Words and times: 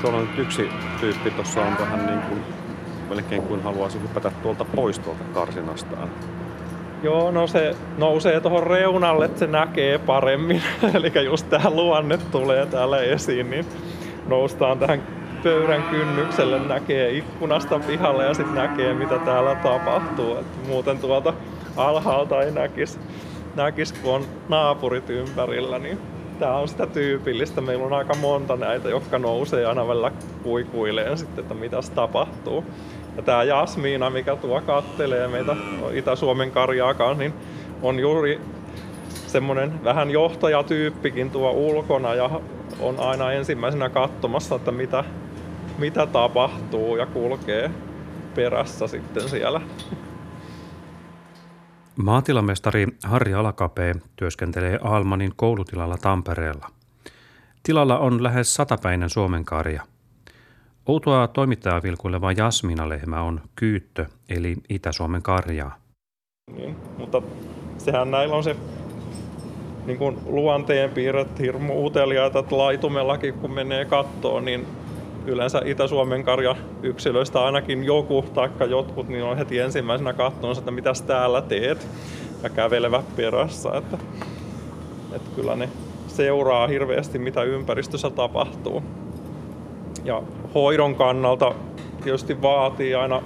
Tuolla 0.00 0.18
on 0.18 0.26
nyt 0.26 0.38
yksi 0.38 0.68
tyyppi, 1.00 1.30
tuossa 1.30 1.60
on 1.60 1.76
vähän 1.80 2.06
niin 2.06 2.20
kuin, 2.20 2.40
melkein 3.08 3.42
kuin 3.42 3.62
haluaisi 3.62 4.02
hypätä 4.02 4.32
tuolta 4.42 4.64
pois 4.64 4.98
tuolta 4.98 5.24
karsinastaan. 5.34 6.08
Joo, 7.02 7.30
no 7.30 7.46
se 7.46 7.76
nousee 7.98 8.40
tuohon 8.40 8.62
reunalle, 8.62 9.24
että 9.24 9.38
se 9.38 9.46
näkee 9.46 9.98
paremmin. 9.98 10.62
Eli 10.94 11.24
just 11.24 11.50
tämä 11.50 11.70
luonne 11.70 12.18
tulee 12.18 12.66
täällä 12.66 12.98
esiin, 12.98 13.50
niin 13.50 13.66
noustaan 14.26 14.78
tähän 14.78 15.02
pöydän 15.42 15.82
kynnykselle, 15.82 16.58
näkee 16.58 17.10
ikkunasta 17.10 17.78
pihalle 17.78 18.24
ja 18.24 18.34
sitten 18.34 18.54
näkee 18.54 18.94
mitä 18.94 19.18
täällä 19.18 19.54
tapahtuu. 19.54 20.36
Et 20.36 20.66
muuten 20.66 20.98
tuolta 20.98 21.34
alhaalta 21.76 22.42
ei 22.42 22.50
näkisi, 22.50 22.98
näkis, 23.56 23.92
kun 23.92 24.14
on 24.14 24.24
naapurit 24.48 25.10
ympärillä, 25.10 25.78
niin 25.78 25.98
tämä 26.40 26.56
on 26.56 26.68
sitä 26.68 26.86
tyypillistä. 26.86 27.60
Meillä 27.60 27.86
on 27.86 27.92
aika 27.92 28.14
monta 28.14 28.56
näitä, 28.56 28.88
jotka 28.88 29.18
nousee 29.18 29.66
aina 29.66 29.88
välillä 29.88 30.12
kuikuileen 30.42 31.18
sitten, 31.18 31.42
että 31.42 31.54
mitäs 31.54 31.90
tapahtuu. 31.90 32.64
Ja 33.16 33.22
tämä 33.22 33.42
Jasmiina, 33.42 34.10
mikä 34.10 34.36
tuo 34.36 34.60
kattelee 34.60 35.28
meitä 35.28 35.56
Itä-Suomen 35.92 36.50
karjaakaan, 36.50 37.18
niin 37.18 37.34
on 37.82 37.98
juuri 37.98 38.40
semmoinen 39.26 39.84
vähän 39.84 40.10
johtajatyyppikin 40.10 41.30
tuo 41.30 41.50
ulkona 41.50 42.14
ja 42.14 42.30
on 42.80 43.00
aina 43.00 43.32
ensimmäisenä 43.32 43.88
katsomassa, 43.88 44.54
että 44.54 44.72
mitä, 44.72 45.04
mitä 45.78 46.06
tapahtuu 46.06 46.96
ja 46.96 47.06
kulkee 47.06 47.70
perässä 48.34 48.86
sitten 48.86 49.28
siellä. 49.28 49.60
Maatilamestari 52.02 52.86
Harri 53.04 53.34
Alakapee 53.34 53.94
työskentelee 54.16 54.78
Almanin 54.82 55.32
koulutilalla 55.36 55.98
Tampereella. 55.98 56.70
Tilalla 57.62 57.98
on 57.98 58.22
lähes 58.22 58.54
satapäinen 58.54 59.10
Suomen 59.10 59.44
karja. 59.44 59.82
Outoa 60.86 61.28
toimittajaa 61.28 61.82
vilkuileva 61.82 62.32
Jasmina-lehmä 62.32 63.22
on 63.22 63.40
kyyttö, 63.56 64.06
eli 64.28 64.56
Itä-Suomen 64.68 65.22
karjaa. 65.22 65.76
Niin, 66.56 66.76
mutta 66.98 67.22
sehän 67.78 68.10
näillä 68.10 68.36
on 68.36 68.44
se 68.44 68.56
niin 69.86 70.18
luonteen 70.26 70.90
piirret 70.90 71.38
hirmu 71.38 71.86
uteliaita, 71.86 72.38
että 72.38 72.58
laitumellakin 72.58 73.34
kun 73.34 73.50
menee 73.50 73.84
kattoon, 73.84 74.44
niin 74.44 74.66
yleensä 75.30 75.62
Itä-Suomen 75.64 76.24
karja 76.24 76.56
yksilöistä 76.82 77.44
ainakin 77.44 77.84
joku 77.84 78.24
tai 78.34 78.50
jotkut 78.68 79.08
niin 79.08 79.24
on 79.24 79.36
heti 79.36 79.58
ensimmäisenä 79.58 80.12
katsomassa, 80.12 80.60
että 80.60 80.70
mitä 80.70 80.92
täällä 81.06 81.42
teet 81.42 81.88
ja 82.42 82.50
kävelevät 82.50 83.16
perässä. 83.16 83.70
Että, 83.74 83.98
että 85.12 85.30
kyllä 85.36 85.56
ne 85.56 85.68
seuraa 86.06 86.66
hirveästi, 86.66 87.18
mitä 87.18 87.42
ympäristössä 87.42 88.10
tapahtuu. 88.10 88.82
Ja 90.04 90.22
hoidon 90.54 90.94
kannalta 90.94 91.54
tietysti 92.04 92.42
vaatii 92.42 92.94
aina 92.94 93.22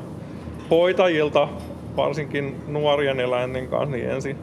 hoitajilta, 0.70 1.48
varsinkin 1.96 2.56
nuorien 2.66 3.20
eläinten 3.20 3.68
kanssa, 3.68 3.96
niin 3.96 4.10
ensin 4.10 4.38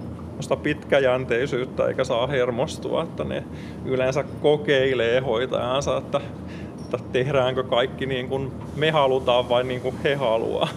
pitkäjänteisyyttä 0.64 1.88
eikä 1.88 2.04
saa 2.04 2.28
hermostua, 2.28 3.04
että 3.04 3.24
ne 3.24 3.44
yleensä 3.86 4.24
kokeilee 4.42 5.20
hoitajansa, 5.20 5.98
että, 5.98 6.22
että 6.98 7.12
tehdäänkö 7.12 7.64
kaikki 7.64 8.06
niin 8.06 8.30
kuin 8.30 8.52
me 8.76 8.92
halutaan 8.92 9.50
vai 9.50 9.64
niin 9.64 9.82
kuin 9.82 9.96
he 10.04 10.16
haluaa. 10.16 10.68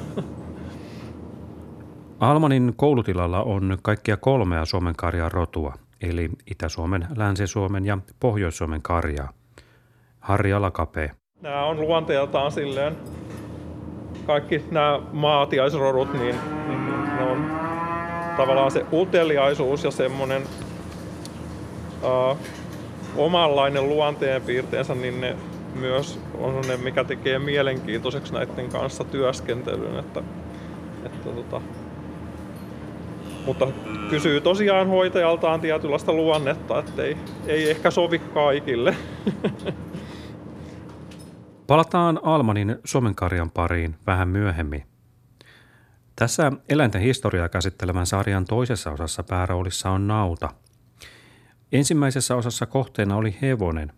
Almanin 2.20 2.72
koulutilalla 2.76 3.42
on 3.42 3.78
kaikkia 3.82 4.16
kolmea 4.16 4.64
Suomen 4.64 4.96
karjaa 4.96 5.28
rotua, 5.28 5.74
eli 6.00 6.30
Itä-Suomen, 6.50 7.06
Länsi-Suomen 7.16 7.84
ja 7.84 7.98
Pohjois-Suomen 8.20 8.82
karjaa. 8.82 9.28
Harri 10.20 10.52
Alakapee. 10.52 11.10
Nämä 11.40 11.64
on 11.64 11.80
luonteeltaan 11.80 12.52
silleen, 12.52 12.96
kaikki 14.26 14.64
nämä 14.70 15.00
maatiaisrodut, 15.12 16.12
niin, 16.12 16.36
niin, 16.68 16.86
niin 16.86 17.16
ne 17.16 17.22
on 17.22 17.46
tavallaan 18.36 18.70
se 18.70 18.86
uteliaisuus 18.92 19.84
ja 19.84 19.90
semmoinen 19.90 20.42
uh, 22.02 22.38
omanlainen 23.16 23.88
luonteenpiirteensä, 23.88 24.94
niin 24.94 25.20
ne 25.20 25.36
myös 25.74 26.20
on 26.38 26.60
ne, 26.68 26.76
mikä 26.76 27.04
tekee 27.04 27.38
mielenkiintoiseksi 27.38 28.32
näiden 28.32 28.68
kanssa 28.68 29.04
työskentelyn. 29.04 29.98
Että, 29.98 30.22
että 31.04 31.28
tota, 31.28 31.60
mutta 33.46 33.66
kysyy 34.10 34.40
tosiaan 34.40 34.88
hoitajaltaan 34.88 35.60
tietynlaista 35.60 36.12
luonnetta, 36.12 36.78
että 36.78 37.02
ei, 37.46 37.70
ehkä 37.70 37.90
sovi 37.90 38.18
kaikille. 38.18 38.96
Palataan 41.66 42.20
Almanin 42.22 42.76
Suomen 42.84 43.14
karjan 43.14 43.50
pariin 43.50 43.94
vähän 44.06 44.28
myöhemmin. 44.28 44.84
Tässä 46.16 46.52
eläinten 46.68 47.00
historiaa 47.00 47.48
käsittelevän 47.48 48.06
sarjan 48.06 48.44
toisessa 48.44 48.90
osassa 48.90 49.22
pääroolissa 49.22 49.90
on 49.90 50.06
nauta. 50.06 50.48
Ensimmäisessä 51.72 52.36
osassa 52.36 52.66
kohteena 52.66 53.16
oli 53.16 53.36
hevonen. 53.42 53.92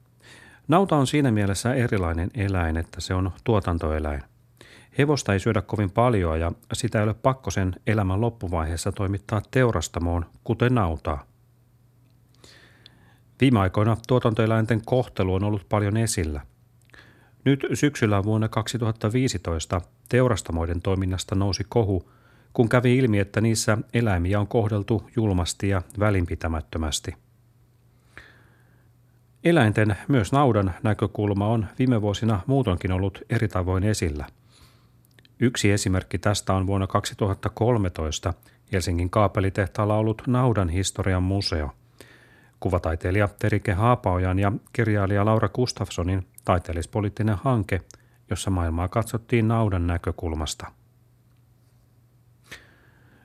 Nauta 0.69 0.97
on 0.97 1.07
siinä 1.07 1.31
mielessä 1.31 1.75
erilainen 1.75 2.31
eläin, 2.35 2.77
että 2.77 3.01
se 3.01 3.15
on 3.15 3.31
tuotantoeläin. 3.45 4.23
Hevosta 4.99 5.33
ei 5.33 5.41
syödä 5.41 5.63
kovin 5.63 5.91
paljon 5.91 6.41
ja 6.41 6.53
sitä 6.73 6.99
ei 6.99 7.05
ole 7.05 7.15
pakko 7.15 7.51
sen 7.51 7.75
elämän 7.87 8.21
loppuvaiheessa 8.21 8.93
toimittaa 8.93 9.43
teurastamoon, 9.51 10.27
kuten 10.45 10.75
nautaa. 10.75 11.27
Viime 13.41 13.61
aikoina 13.61 13.97
tuotantoeläinten 14.09 14.83
kohtelu 14.85 15.35
on 15.35 15.45
ollut 15.45 15.69
paljon 15.69 15.97
esillä– 15.97 16.41
nyt 17.47 17.67
syksyllä 17.75 18.25
vuonna 18.25 18.49
2015 18.49 19.81
teurastamoiden 20.09 20.83
toiminnasta 20.83 21.35
nousi 21.35 21.65
kohu, 21.69 22.11
kun 22.53 22.69
kävi 22.69 22.97
ilmi, 22.97 23.19
että 23.19 23.41
niissä 23.41 23.79
eläimiä 23.95 24.41
on 24.41 24.47
kohdeltu 24.47 25.11
julmasti 25.17 25.69
ja 25.69 25.83
välinpitämättömästi. 25.99 27.15
Eläinten, 29.47 29.97
myös 30.09 30.33
naudan 30.33 30.75
näkökulma 30.83 31.49
on 31.49 31.67
viime 31.79 32.03
vuosina 32.03 32.41
muutonkin 32.47 32.93
ollut 32.93 33.23
eri 33.31 33.49
tavoin 33.49 33.85
esillä. 33.85 34.27
Yksi 35.41 35.71
esimerkki 35.71 36.19
tästä 36.19 36.55
on 36.55 36.67
vuonna 36.67 36.87
2013 36.87 38.35
Helsingin 38.73 39.11
kaapelitehtaalla 39.11 39.97
ollut 39.97 40.23
Naudan 40.27 40.69
historian 40.69 41.23
museo– 41.23 41.71
Kuvataiteilija 42.61 43.29
Terike 43.39 43.73
Haapaojan 43.73 44.39
ja 44.39 44.53
kirjailija 44.73 45.25
Laura 45.25 45.49
Gustafssonin 45.49 46.27
taiteellispoliittinen 46.45 47.39
hanke, 47.45 47.81
jossa 48.31 48.51
maailmaa 48.51 48.89
katsottiin 48.89 49.49
naudan 49.49 49.87
näkökulmasta. 49.87 50.67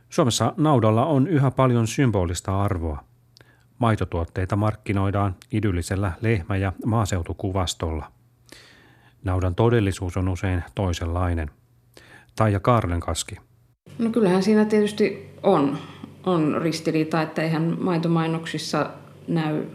Suomessa 0.09 0.53
naudalla 0.57 1.05
on 1.05 1.27
yhä 1.27 1.51
paljon 1.51 1.87
symbolista 1.87 2.63
arvoa. 2.63 3.10
Maitotuotteita 3.81 4.55
markkinoidaan 4.55 5.35
idyllisellä 5.51 6.11
lehmä- 6.21 6.57
ja 6.57 6.73
maaseutukuvastolla. 6.85 8.11
Naudan 9.23 9.55
todellisuus 9.55 10.17
on 10.17 10.29
usein 10.29 10.63
toisenlainen. 10.75 11.51
Taija 12.35 12.59
Kaarlenkaski. 12.59 13.35
No 13.99 14.09
kyllähän 14.09 14.43
siinä 14.43 14.65
tietysti 14.65 15.29
on, 15.43 15.77
on 16.25 16.61
ristiriita, 16.61 17.21
että 17.21 17.41
eihän 17.41 17.77
maitomainoksissa 17.79 18.89
näy 19.27 19.65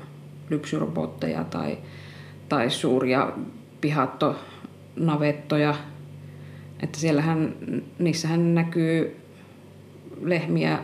lypsyrobotteja 0.51 1.45
tai, 1.45 1.79
tai 2.49 2.71
suuria 2.71 3.33
pihattonavettoja. 3.81 5.75
Että 6.83 6.99
siellähän, 6.99 7.55
niissähän 7.99 8.55
näkyy 8.55 9.17
lehmiä 10.21 10.79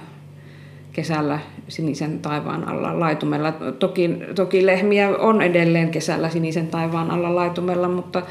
kesällä 0.93 1.39
sinisen 1.69 2.19
taivaan 2.19 2.69
alla 2.69 3.01
laitumella. 3.01 3.53
Toki, 3.79 4.11
toki 4.35 4.67
lehmiä 4.67 5.09
on 5.09 5.43
edelleen 5.43 5.91
kesällä 5.91 6.31
sinisen 6.31 6.67
taivaan 6.67 7.11
alla 7.11 7.35
laitumella, 7.35 7.89
mutta, 7.89 8.23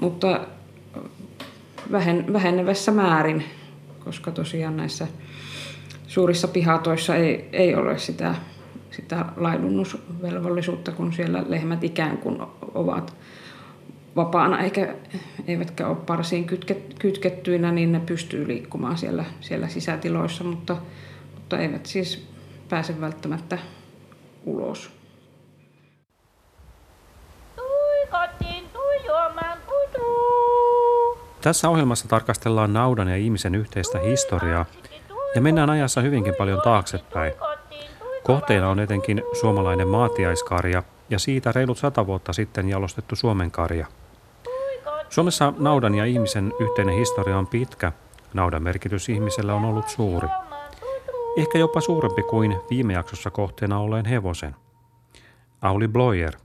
mutta 0.00 0.40
vähen, 1.92 2.32
vähenevässä 2.32 2.92
määrin, 2.92 3.44
koska 4.04 4.30
tosiaan 4.30 4.76
näissä 4.76 5.06
suurissa 6.06 6.48
pihatoissa 6.48 7.16
ei, 7.16 7.48
ei 7.52 7.74
ole 7.74 7.98
sitä 7.98 8.34
sitä 8.90 9.24
laidunnusvelvollisuutta, 9.36 10.92
kun 10.92 11.12
siellä 11.12 11.44
lehmät 11.48 11.84
ikään 11.84 12.18
kuin 12.18 12.38
ovat 12.74 13.16
vapaana 14.16 14.60
eikä, 14.60 14.94
eivätkä 15.46 15.88
ole 15.88 15.96
parsiin 15.96 16.44
kytket, 16.44 16.94
kytkettyinä, 16.98 17.72
niin 17.72 17.92
ne 17.92 18.00
pystyy 18.00 18.48
liikkumaan 18.48 18.98
siellä, 18.98 19.24
siellä 19.40 19.68
sisätiloissa, 19.68 20.44
mutta, 20.44 20.76
mutta 21.48 21.58
eivät 21.58 21.86
siis 21.86 22.28
pääse 22.68 23.00
välttämättä 23.00 23.58
ulos. 24.44 24.90
Tässä 31.40 31.68
ohjelmassa 31.68 32.08
tarkastellaan 32.08 32.72
naudan 32.72 33.08
ja 33.08 33.16
ihmisen 33.16 33.54
yhteistä 33.54 33.98
historiaa 33.98 34.66
ja 35.34 35.40
mennään 35.40 35.70
ajassa 35.70 36.00
hyvinkin 36.00 36.34
paljon 36.38 36.60
taaksepäin. 36.64 37.32
Kohteena 38.22 38.70
on 38.70 38.80
etenkin 38.80 39.22
suomalainen 39.40 39.88
maatiaiskarja 39.88 40.82
ja 41.10 41.18
siitä 41.18 41.52
reilut 41.52 41.78
sata 41.78 42.06
vuotta 42.06 42.32
sitten 42.32 42.68
jalostettu 42.68 43.16
Suomen 43.16 43.50
karja. 43.50 43.86
Suomessa 45.08 45.52
naudan 45.58 45.94
ja 45.94 46.04
ihmisen 46.04 46.52
yhteinen 46.60 46.94
historia 46.94 47.38
on 47.38 47.46
pitkä. 47.46 47.92
Naudan 48.34 48.62
merkitys 48.62 49.08
ihmisellä 49.08 49.54
on 49.54 49.64
ollut 49.64 49.88
suuri. 49.88 50.28
Ehkä 51.38 51.58
jopa 51.58 51.80
suurempi 51.80 52.22
kuin 52.22 52.56
viime 52.70 52.92
jaksossa 52.92 53.30
kohteena 53.30 53.78
olleen 53.78 54.06
hevosen. 54.06 54.54
Auli 55.62 55.88
Bloyer. 55.88 56.36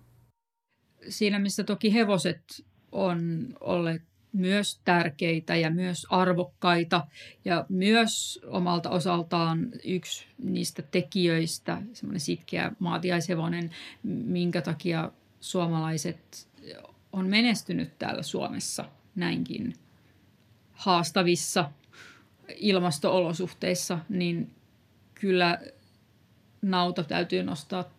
Siinä 1.09 1.39
missä 1.39 1.63
toki 1.63 1.93
hevoset 1.93 2.65
on 2.91 3.47
olleet 3.59 4.01
myös 4.31 4.81
tärkeitä 4.85 5.55
ja 5.55 5.71
myös 5.71 6.07
arvokkaita 6.09 7.07
ja 7.45 7.65
myös 7.69 8.39
omalta 8.47 8.89
osaltaan 8.89 9.71
yksi 9.83 10.25
niistä 10.43 10.81
tekijöistä, 10.81 11.81
semmoinen 11.93 12.19
sitkeä 12.19 12.71
maatiaishevonen, 12.79 13.69
minkä 14.03 14.61
takia 14.61 15.11
suomalaiset 15.39 16.47
on 17.13 17.27
menestynyt 17.27 17.99
täällä 17.99 18.23
Suomessa 18.23 18.85
näinkin 19.15 19.73
haastavissa 20.71 21.71
ilmastoolosuhteissa, 22.55 23.99
niin 24.09 24.51
kyllä 25.23 25.59
nauta 26.61 27.03
täytyy 27.03 27.43
nostaa 27.43 27.93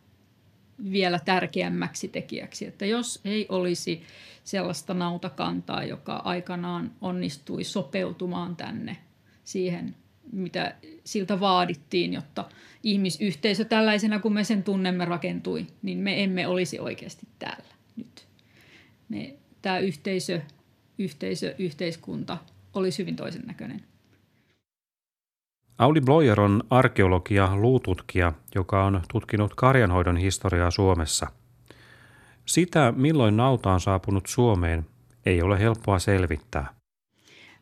vielä 0.92 1.18
tärkeämmäksi 1.18 2.08
tekijäksi. 2.08 2.66
Että 2.66 2.86
jos 2.86 3.20
ei 3.24 3.46
olisi 3.48 4.02
sellaista 4.44 4.94
nautakantaa, 4.94 5.84
joka 5.84 6.16
aikanaan 6.16 6.92
onnistui 7.00 7.64
sopeutumaan 7.64 8.56
tänne 8.56 8.96
siihen, 9.44 9.96
mitä 10.32 10.74
siltä 11.04 11.40
vaadittiin, 11.40 12.12
jotta 12.12 12.48
ihmisyhteisö 12.82 13.64
tällaisena 13.64 14.18
kuin 14.18 14.34
me 14.34 14.44
sen 14.44 14.62
tunnemme 14.62 15.04
rakentui, 15.04 15.66
niin 15.82 15.98
me 15.98 16.24
emme 16.24 16.46
olisi 16.46 16.78
oikeasti 16.78 17.26
täällä 17.38 17.74
nyt. 17.96 18.26
Me, 19.08 19.34
tämä 19.62 19.78
yhteisö, 19.78 20.40
yhteisö, 20.98 21.54
yhteiskunta 21.58 22.38
olisi 22.74 22.98
hyvin 22.98 23.16
toisen 23.16 23.42
näköinen. 23.46 23.93
Auli 25.78 26.00
Bloyer 26.00 26.40
on 26.40 26.62
arkeologi 26.70 27.34
ja 27.34 27.56
luututkija, 27.56 28.32
joka 28.54 28.84
on 28.84 29.00
tutkinut 29.12 29.54
karjanhoidon 29.54 30.16
historiaa 30.16 30.70
Suomessa. 30.70 31.26
Sitä, 32.46 32.92
milloin 32.96 33.36
nauta 33.36 33.72
on 33.72 33.80
saapunut 33.80 34.26
Suomeen, 34.26 34.86
ei 35.26 35.42
ole 35.42 35.58
helppoa 35.58 35.98
selvittää. 35.98 36.74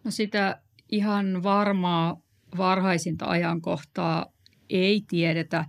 No 0.05 0.11
sitä 0.11 0.63
ihan 0.91 1.43
varmaa 1.43 2.17
varhaisinta 2.57 3.27
ajankohtaa 3.27 4.27
ei 4.71 5.05
tiedetä. 5.09 5.65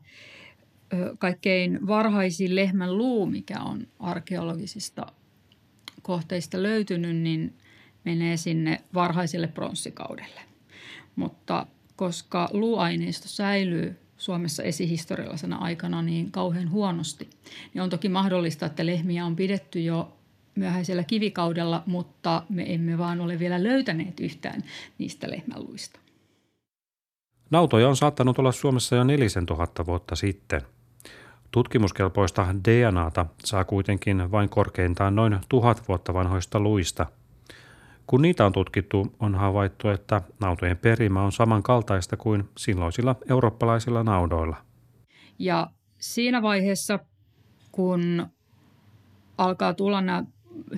Kaikkein 1.20 1.88
varhaisin 1.88 2.56
lehmän 2.56 2.98
luu, 2.98 3.26
mikä 3.26 3.60
on 3.60 3.88
arkeologisista 4.00 5.06
kohteista 6.02 6.64
löytynyt, 6.64 7.16
niin 7.16 7.58
menee 8.06 8.38
sinne 8.38 8.84
varhaiselle 8.94 9.48
pronssikaudelle. 9.48 10.42
Mutta 11.16 11.68
koska 11.96 12.50
luuaineisto 12.52 13.28
säilyy 13.28 14.00
Suomessa 14.18 14.64
esihistoriallisena 14.64 15.58
aikana 15.58 16.02
niin 16.02 16.32
kauhean 16.32 16.72
huonosti, 16.72 17.30
niin 17.74 17.82
on 17.82 17.90
toki 17.90 18.10
mahdollista, 18.10 18.66
että 18.66 18.86
lehmiä 18.86 19.26
on 19.26 19.36
pidetty 19.36 19.80
jo 19.82 20.18
myöhäisellä 20.56 21.04
kivikaudella, 21.04 21.84
mutta 21.86 22.44
me 22.50 22.74
emme 22.74 22.98
vaan 22.98 23.22
ole 23.22 23.40
vielä 23.40 23.64
löytäneet 23.64 24.20
yhtään 24.20 24.64
niistä 24.98 25.30
lehmäluista. 25.30 26.00
Nautoja 27.50 27.90
on 27.90 27.96
saattanut 27.96 28.40
olla 28.40 28.52
Suomessa 28.52 28.96
jo 28.96 29.04
nelisen 29.04 29.46
tuhatta 29.46 29.86
vuotta 29.86 30.16
sitten. 30.16 30.62
Tutkimuskelpoista 31.52 32.56
DNAta 32.68 33.26
saa 33.44 33.64
kuitenkin 33.64 34.32
vain 34.32 34.50
korkeintaan 34.50 35.16
noin 35.16 35.40
tuhat 35.50 35.88
vuotta 35.88 36.14
vanhoista 36.14 36.60
luista– 36.60 37.06
kun 38.14 38.22
niitä 38.22 38.46
on 38.46 38.52
tutkittu, 38.52 39.16
on 39.20 39.36
havaittu, 39.36 39.90
että 39.90 40.22
nautojen 40.40 40.78
perimä 40.78 41.22
on 41.22 41.32
samankaltaista 41.32 42.18
kuin 42.18 42.44
silloisilla 42.58 43.16
eurooppalaisilla 43.30 44.04
naudoilla. 44.04 44.58
Ja 45.40 45.70
siinä 45.98 46.42
vaiheessa, 46.42 47.00
kun 47.72 48.28
alkaa 49.38 49.74
tulla 49.74 50.02
nämä 50.02 50.24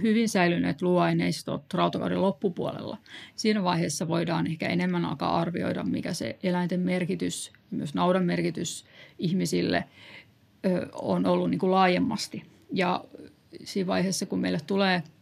hyvin 0.02 0.30
säilyneet 0.30 0.82
luuaineistot 0.82 1.74
rautakauden 1.74 2.22
loppupuolella, 2.22 2.98
siinä 3.36 3.64
vaiheessa 3.64 4.08
voidaan 4.08 4.48
ehkä 4.48 4.68
enemmän 4.68 5.06
alkaa 5.06 5.38
arvioida, 5.38 5.84
mikä 5.84 6.14
se 6.14 6.40
eläinten 6.44 6.80
merkitys, 6.80 7.54
myös 7.72 7.94
naudan 7.94 8.24
merkitys 8.24 8.86
ihmisille 9.20 9.84
on 10.94 11.26
ollut 11.26 11.50
niin 11.50 11.60
kuin 11.60 11.72
laajemmasti. 11.72 12.44
Ja 12.72 13.04
siinä 13.64 13.88
vaiheessa, 13.88 14.26
kun 14.26 14.40
meille 14.40 14.60
tulee– 14.68 15.04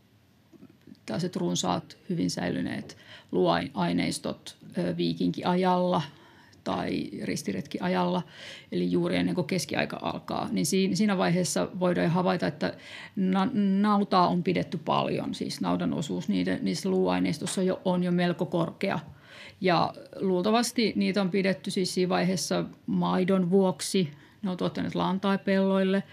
tällaiset 1.05 1.35
runsaat, 1.35 1.97
hyvin 2.09 2.29
säilyneet 2.29 2.97
luoaineistot 3.31 4.57
viikinkiajalla 4.97 6.01
tai 6.63 7.09
ristiretkiajalla, 7.23 8.21
eli 8.71 8.91
juuri 8.91 9.15
ennen 9.15 9.35
kuin 9.35 9.47
keskiaika 9.47 9.99
alkaa, 10.01 10.49
niin 10.51 10.65
siinä 10.95 11.17
vaiheessa 11.17 11.67
voidaan 11.79 12.09
havaita, 12.09 12.47
että 12.47 12.73
nautaa 13.81 14.27
on 14.27 14.43
pidetty 14.43 14.77
paljon, 14.77 15.35
siis 15.35 15.61
naudan 15.61 15.93
osuus 15.93 16.29
niiden, 16.29 16.59
niissä 16.61 16.89
luuaineistossa 16.89 17.63
jo, 17.63 17.81
on 17.85 18.03
jo 18.03 18.11
melko 18.11 18.45
korkea. 18.45 18.99
Ja 19.61 19.93
luultavasti 20.19 20.93
niitä 20.95 21.21
on 21.21 21.29
pidetty 21.29 21.71
siis 21.71 21.93
siinä 21.93 22.09
vaiheessa 22.09 22.65
maidon 22.85 23.49
vuoksi, 23.49 24.11
ne 24.41 24.49
on 24.49 24.57
tuottaneet 24.57 24.95
lantaipelloille 24.95 26.03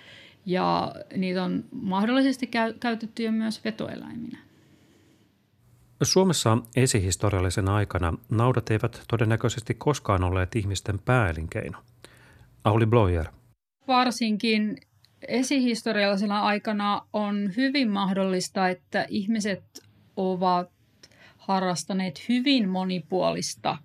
ja 0.46 0.94
niitä 1.16 1.44
on 1.44 1.64
mahdollisesti 1.72 2.50
käytetty 2.80 3.22
jo 3.22 3.32
myös 3.32 3.64
vetoeläiminä. 3.64 4.38
Suomessa 6.02 6.58
esihistoriallisen 6.76 7.68
aikana 7.68 8.14
naudat 8.30 8.70
eivät 8.70 9.02
todennäköisesti 9.08 9.74
koskaan 9.74 10.24
olleet 10.24 10.56
ihmisten 10.56 10.98
pääelinkeino. 10.98 11.78
Auli 12.64 12.86
Bloyer. 12.86 13.26
Varsinkin 13.88 14.76
esihistoriallisena 15.28 16.40
aikana 16.40 17.02
on 17.12 17.52
hyvin 17.56 17.90
mahdollista, 17.90 18.68
että 18.68 19.06
ihmiset 19.08 19.62
ovat 20.16 20.70
harrastaneet 21.36 22.28
hyvin 22.28 22.68
monipuolista 22.68 23.76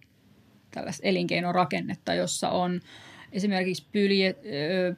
tällaista 0.71 1.07
elinkeinorakennetta, 1.07 2.13
jossa 2.13 2.49
on 2.49 2.79
esimerkiksi 3.31 3.87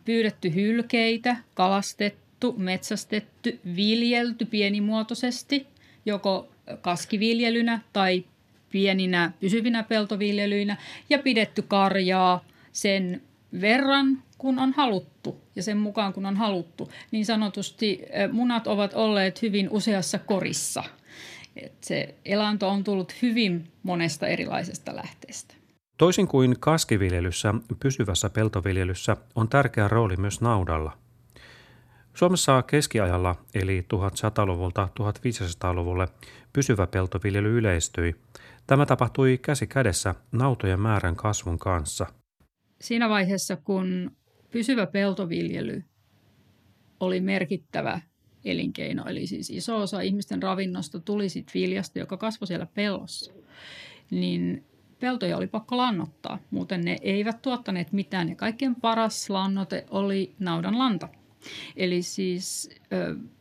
pyydetty 0.06 0.56
hylkeitä, 0.56 1.36
kalastettu, 1.54 2.54
metsästetty, 2.58 3.60
viljelty 3.76 4.46
pienimuotoisesti, 4.46 5.68
joko 6.06 6.50
kaskiviljelynä 6.82 7.80
tai 7.94 8.24
pieninä 8.70 9.32
pysyvinä 9.40 9.84
peltoviljelyinä 9.84 10.78
ja 11.10 11.20
pidetty 11.20 11.62
karjaa 11.62 12.46
sen 12.72 13.22
verran, 13.62 14.24
kun 14.38 14.60
on 14.60 14.74
haluttu 14.74 15.42
ja 15.56 15.64
sen 15.64 15.78
mukaan, 15.78 16.14
kun 16.14 16.26
on 16.26 16.38
haluttu. 16.38 16.92
Niin 17.12 17.26
sanotusti 17.26 18.02
munat 18.32 18.68
ovat 18.68 18.94
olleet 18.94 19.42
hyvin 19.42 19.70
useassa 19.70 20.20
korissa. 20.20 20.84
Et 21.56 21.74
se 21.82 22.16
elanto 22.26 22.70
on 22.70 22.84
tullut 22.84 23.14
hyvin 23.22 23.68
monesta 23.84 24.28
erilaisesta 24.28 24.96
lähteestä. 24.96 25.54
Toisin 25.98 26.28
kuin 26.28 26.56
kaskiviljelyssä, 26.60 27.54
pysyvässä 27.80 28.30
peltoviljelyssä 28.30 29.18
on 29.36 29.50
tärkeä 29.50 29.88
rooli 29.88 30.18
myös 30.18 30.42
naudalla– 30.42 30.98
Suomessa 32.18 32.64
keskiajalla 32.64 33.36
eli 33.54 33.86
1100-luvulta 33.94 34.90
1500-luvulle 35.00 36.08
pysyvä 36.58 36.88
peltoviljely 36.88 37.58
yleistyi. 37.58 38.16
Tämä 38.68 38.86
tapahtui 38.86 39.38
käsi 39.42 39.68
kädessä 39.68 40.16
nautojen 40.32 40.80
määrän 40.80 41.16
kasvun 41.16 41.60
kanssa. 41.60 42.06
Siinä 42.82 43.10
vaiheessa, 43.10 43.56
kun 43.56 44.12
pysyvä 44.52 44.88
peltoviljely 44.88 45.84
oli 47.00 47.22
merkittävä 47.22 48.02
elinkeino, 48.46 49.06
eli 49.06 49.28
siis 49.28 49.50
iso 49.50 49.78
osa 49.78 50.02
ihmisten 50.02 50.44
ravinnosta 50.44 51.00
tuli 51.00 51.30
siitä 51.30 51.52
viljasta, 51.54 52.00
joka 52.00 52.18
kasvoi 52.18 52.48
siellä 52.48 52.68
pellossa, 52.74 53.34
niin 54.12 54.66
peltoja 55.00 55.38
oli 55.38 55.48
pakko 55.48 55.78
lannottaa, 55.78 56.40
muuten 56.52 56.82
ne 56.82 56.98
eivät 57.02 57.42
tuottaneet 57.42 57.92
mitään 57.92 58.30
ja 58.30 58.36
kaikkein 58.36 58.76
paras 58.76 59.30
lannote 59.30 59.86
oli 59.90 60.36
naudan 60.40 60.78
lanta. 60.78 61.10
Eli 61.76 62.02
siis 62.02 62.70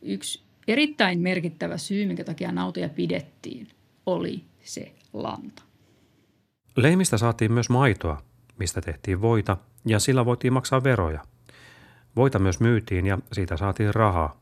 yksi 0.03 0.46
erittäin 0.69 1.21
merkittävä 1.21 1.79
syy, 1.79 2.07
minkä 2.07 2.25
takia 2.25 2.53
nautoja 2.53 2.89
pidettiin, 2.89 3.69
oli 4.07 4.45
se 4.63 4.93
lanta. 5.13 5.63
Leimistä 6.77 7.19
saatiin 7.19 7.53
myös 7.53 7.71
maitoa, 7.71 8.23
mistä 8.59 8.81
tehtiin 8.81 9.21
voita 9.21 9.57
ja 9.87 9.99
sillä 9.99 10.25
voitiin 10.25 10.53
maksaa 10.53 10.85
veroja. 10.85 11.25
Voita 12.17 12.39
myös 12.39 12.61
myytiin 12.61 13.07
ja 13.07 13.19
siitä 13.33 13.57
saatiin 13.57 13.95
rahaa. 13.95 14.41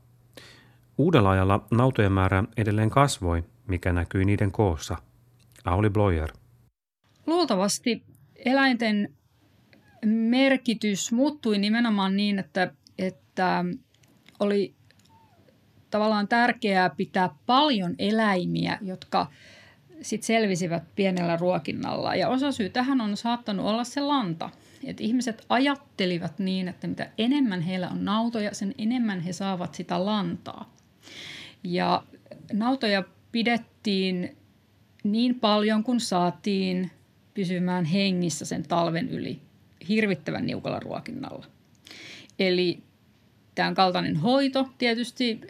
Uudella 0.99 1.31
ajalla 1.31 1.67
nautojen 1.71 2.13
määrä 2.13 2.45
edelleen 2.57 2.91
kasvoi, 2.91 3.45
mikä 3.67 3.93
näkyi 3.93 4.25
niiden 4.25 4.53
koossa. 4.53 4.97
Auli 5.65 5.91
Bloyer. 5.91 6.33
Luultavasti 7.27 8.03
eläinten 8.37 9.15
merkitys 10.07 11.13
muuttui 11.13 11.59
nimenomaan 11.59 12.17
niin, 12.17 12.39
että, 12.39 12.75
että 12.99 13.65
oli 14.41 14.75
tavallaan 15.95 16.29
tärkeää 16.29 16.91
pitää 16.91 17.31
paljon 17.47 17.95
eläimiä, 17.99 18.79
jotka 18.83 19.27
sit 20.03 20.23
selvisivät 20.23 20.83
pienellä 20.97 21.37
ruokinnalla. 21.37 22.15
Ja 22.15 22.29
osa 22.29 22.53
syy 22.53 22.69
tähän 22.69 23.01
on 23.01 23.17
saattanut 23.17 23.67
olla 23.67 23.85
se 23.85 24.01
lanta. 24.01 24.51
Et 24.85 25.01
ihmiset 25.01 25.47
ajattelivat 25.49 26.39
niin, 26.39 26.69
että 26.69 26.87
mitä 26.87 27.11
enemmän 27.19 27.61
heillä 27.61 27.89
on 27.89 28.05
nautoja, 28.05 28.55
sen 28.55 28.75
enemmän 28.79 29.21
he 29.21 29.33
saavat 29.33 29.75
sitä 29.75 30.05
lantaa. 30.05 30.75
Ja 31.65 32.03
nautoja 32.53 33.05
pidettiin 33.33 34.37
niin 35.05 35.41
paljon 35.41 35.85
kuin 35.85 36.01
saatiin 36.01 36.91
pysymään 37.35 37.85
hengissä 37.85 38.45
sen 38.45 38.63
talven 38.63 39.09
yli 39.09 39.41
hirvittävän 39.89 40.47
niukalla 40.47 40.81
ruokinnalla. 40.81 41.47
Eli 42.39 42.83
tämän 43.55 43.75
kaltainen 43.75 44.17
hoito 44.17 44.69
tietysti 44.79 45.41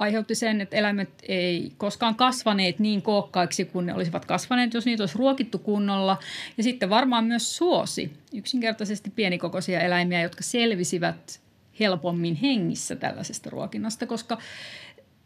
aiheutti 0.00 0.34
sen, 0.34 0.60
että 0.60 0.76
eläimet 0.76 1.10
ei 1.22 1.72
koskaan 1.76 2.14
kasvaneet 2.14 2.78
niin 2.78 3.02
kookkaiksi 3.02 3.64
kuin 3.64 3.86
ne 3.86 3.94
olisivat 3.94 4.24
kasvaneet, 4.24 4.74
jos 4.74 4.86
niitä 4.86 5.02
olisi 5.02 5.18
ruokittu 5.18 5.58
kunnolla. 5.58 6.18
Ja 6.56 6.62
sitten 6.62 6.90
varmaan 6.90 7.24
myös 7.24 7.56
suosi 7.56 8.12
yksinkertaisesti 8.34 9.10
pienikokoisia 9.10 9.80
eläimiä, 9.80 10.22
jotka 10.22 10.42
selvisivät 10.42 11.40
helpommin 11.80 12.34
hengissä 12.34 12.96
tällaisesta 12.96 13.50
ruokinnasta, 13.50 14.06
koska 14.06 14.38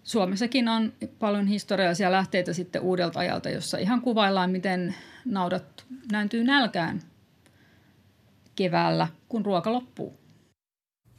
Suomessakin 0.05 0.69
on 0.69 0.93
paljon 1.19 1.47
historiallisia 1.47 2.13
lähteitä 2.13 2.53
sitten 2.53 2.83
uudelta 2.83 3.21
ajalta, 3.21 3.51
jossa 3.51 3.79
ihan 3.79 4.01
kuvaillaan, 4.01 4.51
miten 4.51 4.95
naudat 5.25 5.85
nääntyy 6.13 6.45
nälkään 6.45 7.01
keväällä, 8.57 9.09
kun 9.29 9.45
ruoka 9.45 9.73
loppuu. 9.73 10.24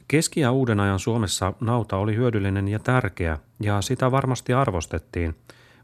Keski- 0.08 0.40
ja 0.40 0.52
uuden 0.52 0.80
ajan 0.80 0.98
Suomessa 0.98 1.52
nauta 1.60 1.96
oli 1.96 2.16
hyödyllinen 2.16 2.68
ja 2.68 2.78
tärkeä, 2.78 3.38
ja 3.60 3.82
sitä 3.82 4.10
varmasti 4.10 4.52
arvostettiin, 4.52 5.34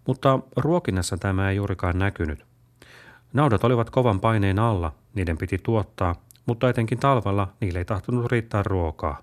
mutta 0.06 0.38
ruokinnassa 0.56 1.16
tämä 1.16 1.50
ei 1.50 1.56
juurikaan 1.56 1.98
näkynyt. 1.98 2.44
Naudat 3.32 3.64
olivat 3.64 3.90
kovan 3.90 4.20
paineen 4.20 4.58
alla, 4.58 4.94
niiden 5.14 5.38
piti 5.38 5.58
tuottaa, 5.58 6.24
mutta 6.46 6.68
etenkin 6.68 6.98
talvella 6.98 7.52
niille 7.60 7.78
ei 7.78 7.84
tahtonut 7.84 8.32
riittää 8.32 8.62
ruokaa. 8.66 9.22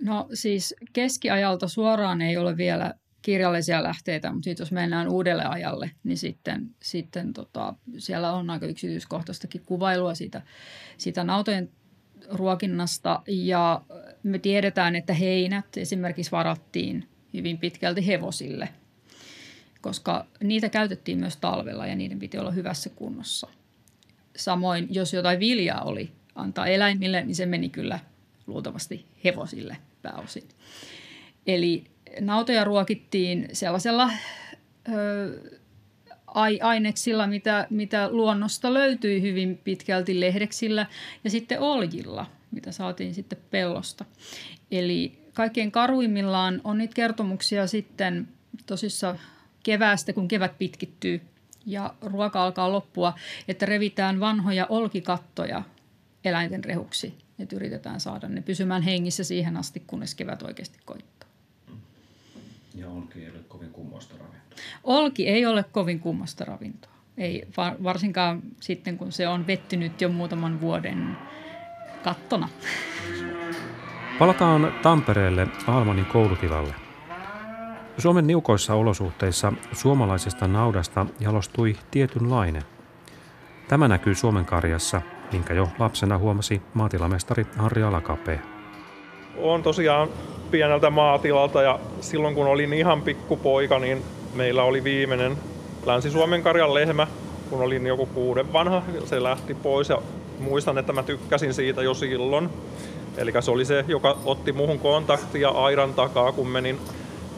No 0.00 0.28
siis 0.34 0.74
keskiajalta 0.92 1.68
suoraan 1.68 2.22
ei 2.22 2.36
ole 2.36 2.56
vielä 2.56 2.94
kirjallisia 3.22 3.82
lähteitä, 3.82 4.32
mutta 4.32 4.44
sitten 4.44 4.64
jos 4.64 4.72
mennään 4.72 5.08
uudelle 5.08 5.44
ajalle, 5.44 5.90
niin 6.04 6.18
sitten, 6.18 6.70
sitten 6.82 7.32
tota, 7.32 7.74
siellä 7.98 8.32
on 8.32 8.50
aika 8.50 8.66
yksityiskohtaistakin 8.66 9.62
kuvailua 9.66 10.14
siitä, 10.14 10.42
siitä 10.98 11.24
nautojen 11.24 11.70
ruokinnasta 12.30 13.22
ja 13.26 13.82
me 14.22 14.38
tiedetään, 14.38 14.96
että 14.96 15.12
heinät 15.14 15.76
esimerkiksi 15.76 16.32
varattiin 16.32 17.08
hyvin 17.34 17.58
pitkälti 17.58 18.06
hevosille, 18.06 18.68
koska 19.80 20.26
niitä 20.42 20.68
käytettiin 20.68 21.18
myös 21.18 21.36
talvella 21.36 21.86
ja 21.86 21.96
niiden 21.96 22.18
piti 22.18 22.38
olla 22.38 22.50
hyvässä 22.50 22.90
kunnossa. 22.90 23.48
Samoin, 24.36 24.86
jos 24.90 25.12
jotain 25.12 25.40
viljaa 25.40 25.82
oli 25.82 26.12
antaa 26.34 26.66
eläimille, 26.66 27.24
niin 27.24 27.34
se 27.34 27.46
meni 27.46 27.68
kyllä 27.68 27.98
luultavasti 28.46 29.06
hevosille 29.24 29.76
pääosin. 30.02 30.48
Eli 31.46 31.84
nautoja 32.20 32.64
ruokittiin 32.64 33.48
sellaisella 33.52 34.10
ö, 34.88 35.60
aineksilla, 36.62 37.26
mitä, 37.26 37.66
mitä 37.70 38.08
luonnosta 38.10 38.74
löytyi 38.74 39.22
hyvin 39.22 39.60
pitkälti 39.64 40.20
lehdeksillä 40.20 40.86
ja 41.24 41.30
sitten 41.30 41.60
oljilla, 41.60 42.26
mitä 42.50 42.72
saatiin 42.72 43.14
sitten 43.14 43.38
pellosta. 43.50 44.04
Eli 44.70 45.18
kaikkein 45.34 45.72
karuimmillaan 45.72 46.60
on 46.64 46.78
niitä 46.78 46.94
kertomuksia 46.94 47.66
sitten 47.66 48.28
tosissa 48.66 49.16
keväästä, 49.62 50.12
kun 50.12 50.28
kevät 50.28 50.58
pitkittyy 50.58 51.20
ja 51.66 51.94
ruoka 52.00 52.44
alkaa 52.44 52.72
loppua, 52.72 53.14
että 53.48 53.66
revitään 53.66 54.20
vanhoja 54.20 54.66
olkikattoja 54.68 55.62
eläinten 56.24 56.64
rehuksi. 56.64 57.14
Että 57.38 57.56
yritetään 57.56 58.00
saada 58.00 58.28
ne 58.28 58.42
pysymään 58.42 58.82
hengissä 58.82 59.24
siihen 59.24 59.56
asti, 59.56 59.82
kunnes 59.86 60.14
kevät 60.14 60.42
oikeasti 60.42 60.78
koittaa. 60.84 61.28
Ja 62.74 62.88
olki 62.88 63.24
ei 63.24 63.30
ole 63.30 63.38
kovin 63.48 63.70
kummoista 63.70 64.14
ravintoa. 64.18 64.45
Olki 64.84 65.28
ei 65.28 65.46
ole 65.46 65.64
kovin 65.72 66.00
kummoista 66.00 66.44
ravintoa. 66.44 66.90
Ei, 67.18 67.48
varsinkaan 67.82 68.42
sitten, 68.60 68.98
kun 68.98 69.12
se 69.12 69.28
on 69.28 69.46
vettynyt 69.46 70.00
jo 70.00 70.08
muutaman 70.08 70.60
vuoden 70.60 71.16
kattona. 72.04 72.48
Palataan 74.18 74.74
Tampereelle 74.82 75.46
Almanin 75.66 76.04
koulutilalle. 76.04 76.74
Suomen 77.98 78.26
niukoissa 78.26 78.74
olosuhteissa 78.74 79.52
suomalaisesta 79.72 80.48
naudasta 80.48 81.06
jalostui 81.20 81.76
tietynlainen. 81.90 82.62
Tämä 83.68 83.88
näkyy 83.88 84.14
Suomen 84.14 84.44
karjassa, 84.44 85.02
minkä 85.32 85.54
jo 85.54 85.68
lapsena 85.78 86.18
huomasi 86.18 86.62
maatilamestari 86.74 87.46
Harri 87.56 87.82
Alakapea. 87.82 88.38
On 89.36 89.62
tosiaan 89.62 90.08
pieneltä 90.50 90.90
maatilalta 90.90 91.62
ja 91.62 91.78
silloin 92.00 92.34
kun 92.34 92.46
olin 92.46 92.72
ihan 92.72 93.02
pikkupoika, 93.02 93.78
niin 93.78 94.02
meillä 94.36 94.62
oli 94.62 94.84
viimeinen 94.84 95.38
Länsi-Suomen 95.86 96.42
karjan 96.42 96.74
lehmä, 96.74 97.06
kun 97.50 97.62
olin 97.62 97.86
joku 97.86 98.06
kuuden 98.06 98.52
vanha. 98.52 98.82
Se 99.04 99.22
lähti 99.22 99.54
pois 99.54 99.88
ja 99.88 100.02
muistan, 100.38 100.78
että 100.78 100.92
mä 100.92 101.02
tykkäsin 101.02 101.54
siitä 101.54 101.82
jo 101.82 101.94
silloin. 101.94 102.48
Eli 103.16 103.32
se 103.40 103.50
oli 103.50 103.64
se, 103.64 103.84
joka 103.88 104.16
otti 104.24 104.52
muuhun 104.52 104.78
kontaktia 104.78 105.48
aidan 105.48 105.94
takaa, 105.94 106.32
kun 106.32 106.48
menin 106.48 106.78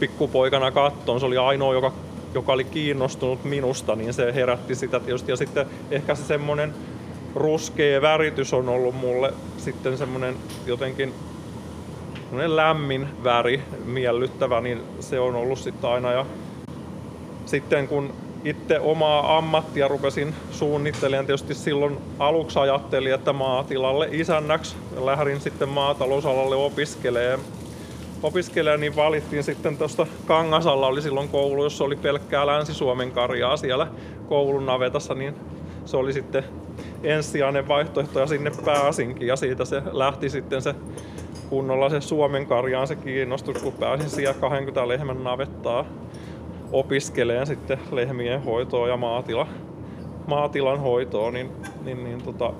pikkupoikana 0.00 0.70
kattoon. 0.70 1.20
Se 1.20 1.26
oli 1.26 1.36
ainoa, 1.36 1.74
joka, 1.74 1.92
joka 2.34 2.52
oli 2.52 2.64
kiinnostunut 2.64 3.44
minusta, 3.44 3.96
niin 3.96 4.14
se 4.14 4.34
herätti 4.34 4.74
sitä 4.74 5.00
tietysti. 5.00 5.32
Ja 5.32 5.36
sitten 5.36 5.66
ehkä 5.90 6.14
se 6.14 6.22
semmoinen 6.22 6.74
ruskea 7.34 8.02
väritys 8.02 8.54
on 8.54 8.68
ollut 8.68 8.94
mulle 8.94 9.32
sitten 9.58 9.98
semmoinen 9.98 10.36
jotenkin 10.66 11.14
lämmin 12.46 13.08
väri, 13.24 13.62
miellyttävä, 13.84 14.60
niin 14.60 14.82
se 15.00 15.20
on 15.20 15.36
ollut 15.36 15.58
sitten 15.58 15.90
aina. 15.90 16.12
Ja 16.12 16.26
sitten 17.48 17.88
kun 17.88 18.12
itse 18.44 18.80
omaa 18.80 19.38
ammattia 19.38 19.88
rupesin 19.88 20.34
suunnittelemaan, 20.50 21.26
tietysti 21.26 21.54
silloin 21.54 21.98
aluksi 22.18 22.58
ajattelin, 22.58 23.14
että 23.14 23.32
maatilalle 23.32 24.08
isännäksi 24.12 24.76
lähdin 25.04 25.40
sitten 25.40 25.68
maatalousalalle 25.68 26.56
opiskelemaan. 26.56 27.40
Opiskelemaan, 28.22 28.80
niin 28.80 28.96
valittiin 28.96 29.44
sitten 29.44 29.78
tuosta 29.78 30.06
Kangasalla 30.26 30.86
oli 30.86 31.02
silloin 31.02 31.28
koulu, 31.28 31.64
jossa 31.64 31.84
oli 31.84 31.96
pelkkää 31.96 32.46
Länsi-Suomen 32.46 33.10
karjaa 33.10 33.56
siellä 33.56 33.86
koulun 34.28 34.66
navetassa, 34.66 35.14
niin 35.14 35.34
se 35.84 35.96
oli 35.96 36.12
sitten 36.12 36.44
ensisijainen 37.02 37.68
vaihtoehto 37.68 38.20
ja 38.20 38.26
sinne 38.26 38.52
pääsinkin 38.64 39.28
ja 39.28 39.36
siitä 39.36 39.64
se 39.64 39.82
lähti 39.92 40.30
sitten 40.30 40.62
se 40.62 40.74
kunnolla 41.50 41.90
se 41.90 42.00
Suomen 42.00 42.46
karjaan 42.46 42.86
se 42.86 42.96
kiinnostus, 42.96 43.62
kun 43.62 43.72
pääsin 43.72 44.10
siellä 44.10 44.40
20 44.40 44.88
lehmän 44.88 45.24
navettaa 45.24 45.84
opiskeleen 46.72 47.46
sitten 47.46 47.78
lehmien 47.92 48.44
hoitoa 48.44 48.88
ja 48.88 48.96
maatila, 48.96 49.46
maatilan 50.26 50.80
hoitoa, 50.80 51.30
niin, 51.30 51.50
niin, 51.84 52.04
niin 52.04 52.22
tota, 52.22 52.52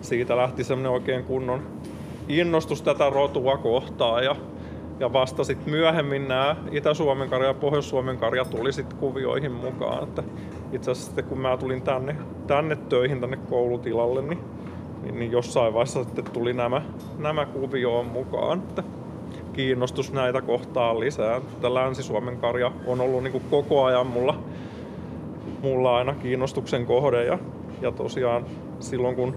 siitä 0.00 0.36
lähti 0.36 0.64
semmoinen 0.64 0.92
oikein 0.92 1.24
kunnon 1.24 1.62
innostus 2.28 2.82
tätä 2.82 3.10
rotua 3.10 3.56
kohtaan 3.56 4.24
ja, 4.24 4.36
ja 5.00 5.12
vasta 5.12 5.44
sitten 5.44 5.70
myöhemmin 5.70 6.28
nämä 6.28 6.56
Itä-Suomen 6.70 7.28
karja 7.28 7.48
ja 7.48 7.54
Pohjois-Suomen 7.54 8.18
karja 8.18 8.44
tuli 8.44 8.72
sitten 8.72 8.98
kuvioihin 8.98 9.52
mukaan. 9.52 10.02
Että 10.02 10.22
itse 10.72 10.90
asiassa 10.90 11.06
sitten 11.06 11.24
kun 11.24 11.40
mä 11.40 11.56
tulin 11.56 11.82
tänne, 11.82 12.16
tänne 12.46 12.76
töihin 12.76 13.20
tänne 13.20 13.36
koulutilalle, 13.36 14.22
niin, 14.22 14.38
niin, 15.02 15.18
niin 15.18 15.32
jossain 15.32 15.74
vaiheessa 15.74 16.04
sitten 16.04 16.24
tuli 16.24 16.52
nämä, 16.52 16.82
nämä 17.18 17.46
kuvioon 17.46 18.06
mukaan. 18.06 18.58
Että 18.58 18.82
kiinnostus 19.58 20.12
näitä 20.12 20.40
kohtaan 20.42 21.00
lisää. 21.00 21.40
Tämä 21.60 21.74
Länsi-Suomen 21.74 22.36
karja 22.36 22.72
on 22.86 23.00
ollut 23.00 23.22
niin 23.22 23.32
kuin 23.32 23.44
koko 23.50 23.84
ajan 23.84 24.06
mulla, 24.06 24.38
mulla 25.62 25.96
aina 25.96 26.14
kiinnostuksen 26.14 26.86
kohde. 26.86 27.24
Ja, 27.24 27.38
ja 27.80 27.92
tosiaan 27.92 28.46
silloin 28.80 29.16
kun 29.16 29.34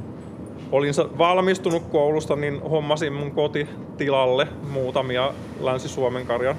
olin 0.71 0.93
valmistunut 1.17 1.83
koulusta, 1.83 2.35
niin 2.35 2.61
hommasin 2.61 3.13
mun 3.13 3.31
kotitilalle 3.31 4.47
muutamia 4.71 5.33
Länsi-Suomen 5.59 6.25
karjan 6.25 6.55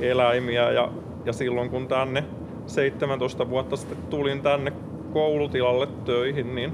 eläimiä. 0.00 0.70
Ja, 0.70 0.88
ja 1.24 1.32
silloin 1.32 1.70
kun 1.70 1.88
tänne 1.88 2.24
17 2.66 3.50
vuotta 3.50 3.76
sitten 3.76 3.98
tulin 4.10 4.42
tänne 4.42 4.72
koulutilalle 5.12 5.88
töihin, 6.04 6.54
niin 6.54 6.72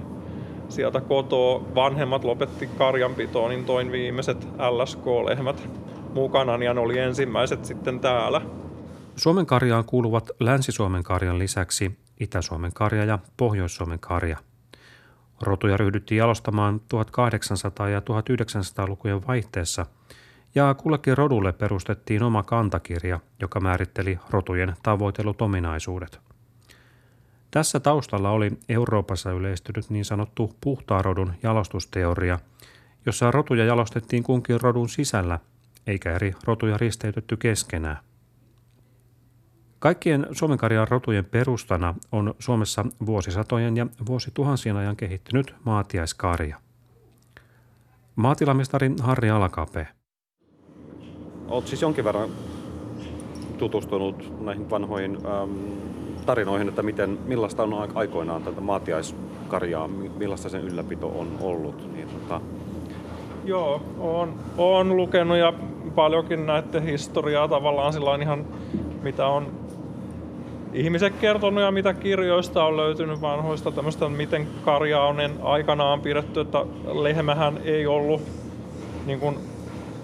sieltä 0.68 1.00
kotoa 1.00 1.62
vanhemmat 1.74 2.24
lopetti 2.24 2.66
karjanpitoon, 2.78 3.50
niin 3.50 3.64
toin 3.64 3.92
viimeiset 3.92 4.48
LSK-lehmät 4.70 5.87
mukana 6.14 6.64
ja 6.64 6.74
ne 6.74 6.80
oli 6.80 6.98
ensimmäiset 6.98 7.64
sitten 7.64 8.00
täällä. 8.00 8.40
Suomen 9.16 9.46
karjaan 9.46 9.84
kuuluvat 9.84 10.30
Länsi-Suomen 10.40 11.02
karjan 11.02 11.38
lisäksi 11.38 11.98
Itä-Suomen 12.20 12.72
karja 12.72 13.04
ja 13.04 13.18
Pohjois-Suomen 13.36 13.98
karja. 13.98 14.36
Rotuja 15.42 15.76
ryhdyttiin 15.76 16.18
jalostamaan 16.18 16.80
1800- 16.94 17.88
ja 17.88 18.00
1900-lukujen 18.00 19.26
vaihteessa 19.26 19.86
ja 20.54 20.74
kullekin 20.74 21.18
rodulle 21.18 21.52
perustettiin 21.52 22.22
oma 22.22 22.42
kantakirja, 22.42 23.20
joka 23.40 23.60
määritteli 23.60 24.18
rotujen 24.30 24.74
tavoitellut 24.82 25.42
ominaisuudet. 25.42 26.20
Tässä 27.50 27.80
taustalla 27.80 28.30
oli 28.30 28.50
Euroopassa 28.68 29.32
yleistynyt 29.32 29.90
niin 29.90 30.04
sanottu 30.04 30.56
puhtaarodun 30.60 31.32
jalostusteoria, 31.42 32.38
jossa 33.06 33.30
rotuja 33.30 33.64
jalostettiin 33.64 34.22
kunkin 34.22 34.60
rodun 34.60 34.88
sisällä, 34.88 35.38
eikä 35.88 36.12
eri 36.12 36.32
rotuja 36.44 36.78
risteytetty 36.78 37.36
keskenään. 37.36 37.96
Kaikkien 39.78 40.26
Suomenkarjan 40.32 40.88
rotujen 40.88 41.24
perustana 41.24 41.94
on 42.12 42.34
Suomessa 42.38 42.86
vuosisatojen 43.06 43.76
ja 43.76 43.86
vuosituhansien 44.06 44.76
ajan 44.76 44.96
kehittynyt 44.96 45.54
maatiaiskarja. 45.64 46.56
Maatilamistarin 48.16 48.96
Harri 49.02 49.30
Alakape. 49.30 49.88
Olet 51.48 51.66
siis 51.66 51.82
jonkin 51.82 52.04
verran 52.04 52.30
tutustunut 53.58 54.44
näihin 54.44 54.70
vanhoihin 54.70 55.18
äm, 55.26 55.50
tarinoihin, 56.26 56.68
että 56.68 56.82
miten, 56.82 57.18
millaista 57.26 57.62
on 57.62 57.74
aikoinaan 57.94 58.42
tätä 58.42 58.60
maatiaiskarjaa, 58.60 59.88
millaista 59.88 60.48
sen 60.48 60.60
ylläpito 60.60 61.18
on 61.18 61.38
ollut. 61.40 61.92
Niin, 61.92 62.08
tota... 62.08 62.40
Joo, 63.48 63.82
on, 64.00 64.34
on 64.58 64.96
lukenut 64.96 65.36
ja 65.36 65.52
paljonkin 65.94 66.46
näiden 66.46 66.82
historiaa 66.82 67.48
tavallaan 67.48 67.92
sillä 67.92 68.18
ihan 68.22 68.44
mitä 69.02 69.26
on 69.26 69.46
ihmiset 70.72 71.12
kertonut 71.20 71.64
ja 71.64 71.70
mitä 71.70 71.94
kirjoista 71.94 72.64
on 72.64 72.76
löytynyt 72.76 73.20
vanhoista 73.20 73.70
tämmöistä, 73.70 74.08
miten 74.08 74.48
karjaa 74.64 75.06
on 75.06 75.16
aikanaan 75.42 76.00
pidetty, 76.00 76.40
että 76.40 76.64
lehmähän 76.92 77.60
ei 77.64 77.86
ollut 77.86 78.22
niin 79.06 79.20
kuin 79.20 79.38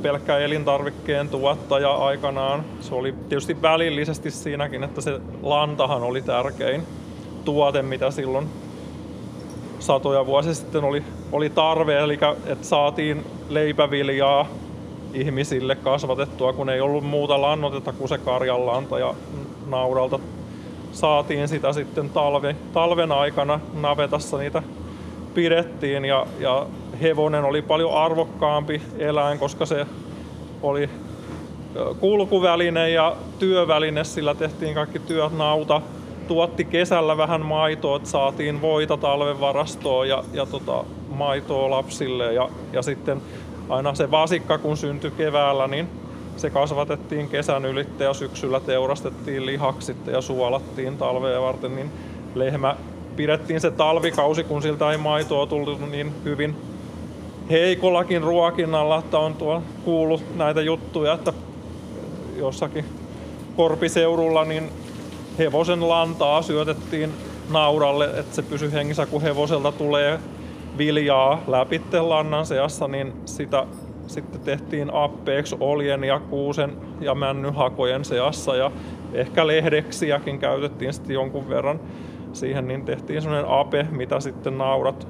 pelkkä 0.02 0.38
elintarvikkeen 0.38 1.28
tuottaja 1.28 1.94
aikanaan. 1.94 2.64
Se 2.80 2.94
oli 2.94 3.14
tietysti 3.28 3.62
välillisesti 3.62 4.30
siinäkin, 4.30 4.84
että 4.84 5.00
se 5.00 5.20
lantahan 5.42 6.02
oli 6.02 6.22
tärkein 6.22 6.82
tuote, 7.44 7.82
mitä 7.82 8.10
silloin 8.10 8.48
satoja 9.78 10.26
vuosia 10.26 10.54
sitten 10.54 10.84
oli, 10.84 11.04
oli 11.32 11.50
tarve, 11.50 11.98
eli 11.98 12.18
että 12.46 12.66
saatiin 12.66 13.24
leipäviljaa 13.48 14.46
ihmisille 15.14 15.76
kasvatettua, 15.76 16.52
kun 16.52 16.70
ei 16.70 16.80
ollut 16.80 17.04
muuta 17.04 17.42
lannotetta 17.42 17.92
kuin 17.92 18.08
se 18.08 18.18
karjanlanta 18.18 18.98
ja 18.98 19.14
nauralta 19.66 20.18
saatiin 20.92 21.48
sitä 21.48 21.72
sitten 21.72 22.10
talve, 22.10 22.56
talven 22.72 23.12
aikana 23.12 23.60
navetassa 23.74 24.38
niitä 24.38 24.62
pidettiin 25.34 26.04
ja, 26.04 26.26
ja 26.40 26.66
hevonen 27.02 27.44
oli 27.44 27.62
paljon 27.62 27.94
arvokkaampi 27.94 28.82
eläin, 28.98 29.38
koska 29.38 29.66
se 29.66 29.86
oli 30.62 30.90
kulkuväline 32.00 32.90
ja 32.90 33.16
työväline, 33.38 34.04
sillä 34.04 34.34
tehtiin 34.34 34.74
kaikki 34.74 34.98
työt 34.98 35.38
nauta. 35.38 35.80
Tuotti 36.28 36.64
kesällä 36.64 37.16
vähän 37.16 37.46
maitoa, 37.46 37.96
että 37.96 38.08
saatiin 38.08 38.62
voita 38.62 38.96
talven 38.96 39.40
varastoon 39.40 40.08
ja, 40.08 40.24
ja 40.32 40.46
tota, 40.46 40.84
maitoa 41.14 41.70
lapsille. 41.70 42.32
Ja, 42.32 42.48
ja 42.72 42.82
sitten 42.82 43.22
aina 43.68 43.94
se 43.94 44.10
vasikka, 44.10 44.58
kun 44.58 44.76
syntyi 44.76 45.10
keväällä, 45.10 45.66
niin 45.66 45.88
se 46.36 46.50
kasvatettiin 46.50 47.28
kesän 47.28 47.64
ylittä 47.64 48.04
ja 48.04 48.14
syksyllä 48.14 48.60
teurastettiin 48.60 49.46
lihaksi 49.46 49.96
ja 50.06 50.20
suolattiin 50.20 50.98
talvea 50.98 51.42
varten, 51.42 51.76
niin 51.76 51.90
lehmä 52.34 52.76
pidettiin 53.16 53.60
se 53.60 53.70
talvikausi, 53.70 54.44
kun 54.44 54.62
siltä 54.62 54.90
ei 54.90 54.98
maitoa 54.98 55.46
tullut 55.46 55.90
niin 55.90 56.12
hyvin 56.24 56.56
heikollakin 57.50 58.22
ruokinnalla, 58.22 58.98
että 58.98 59.18
on 59.18 59.34
tuo 59.34 59.62
kuullut 59.84 60.36
näitä 60.36 60.60
juttuja, 60.60 61.12
että 61.12 61.32
jossakin 62.36 62.84
korpiseudulla 63.56 64.44
niin 64.44 64.70
hevosen 65.38 65.88
lantaa 65.88 66.42
syötettiin 66.42 67.12
nauralle, 67.50 68.04
että 68.04 68.36
se 68.36 68.42
pysy 68.42 68.72
hengissä, 68.72 69.06
kun 69.06 69.22
hevoselta 69.22 69.72
tulee 69.72 70.18
viljaa 70.78 71.42
läpi 71.46 71.82
lannan 72.00 72.46
seassa, 72.46 72.88
niin 72.88 73.12
sitä 73.24 73.66
sitten 74.06 74.40
tehtiin 74.40 74.90
appeeksi 74.94 75.56
oljen 75.60 76.04
ja 76.04 76.20
kuusen 76.20 76.72
ja 77.00 77.14
männyhakojen 77.14 78.04
seassa 78.04 78.56
ja 78.56 78.70
ehkä 79.12 79.46
lehdeksiäkin 79.46 80.38
käytettiin 80.38 80.92
sitten 80.92 81.14
jonkun 81.14 81.48
verran. 81.48 81.80
Siihen, 82.32 82.68
niin 82.68 82.84
tehtiin 82.84 83.22
semmoinen 83.22 83.50
ape, 83.50 83.86
mitä 83.90 84.20
sitten 84.20 84.58
naurat, 84.58 85.08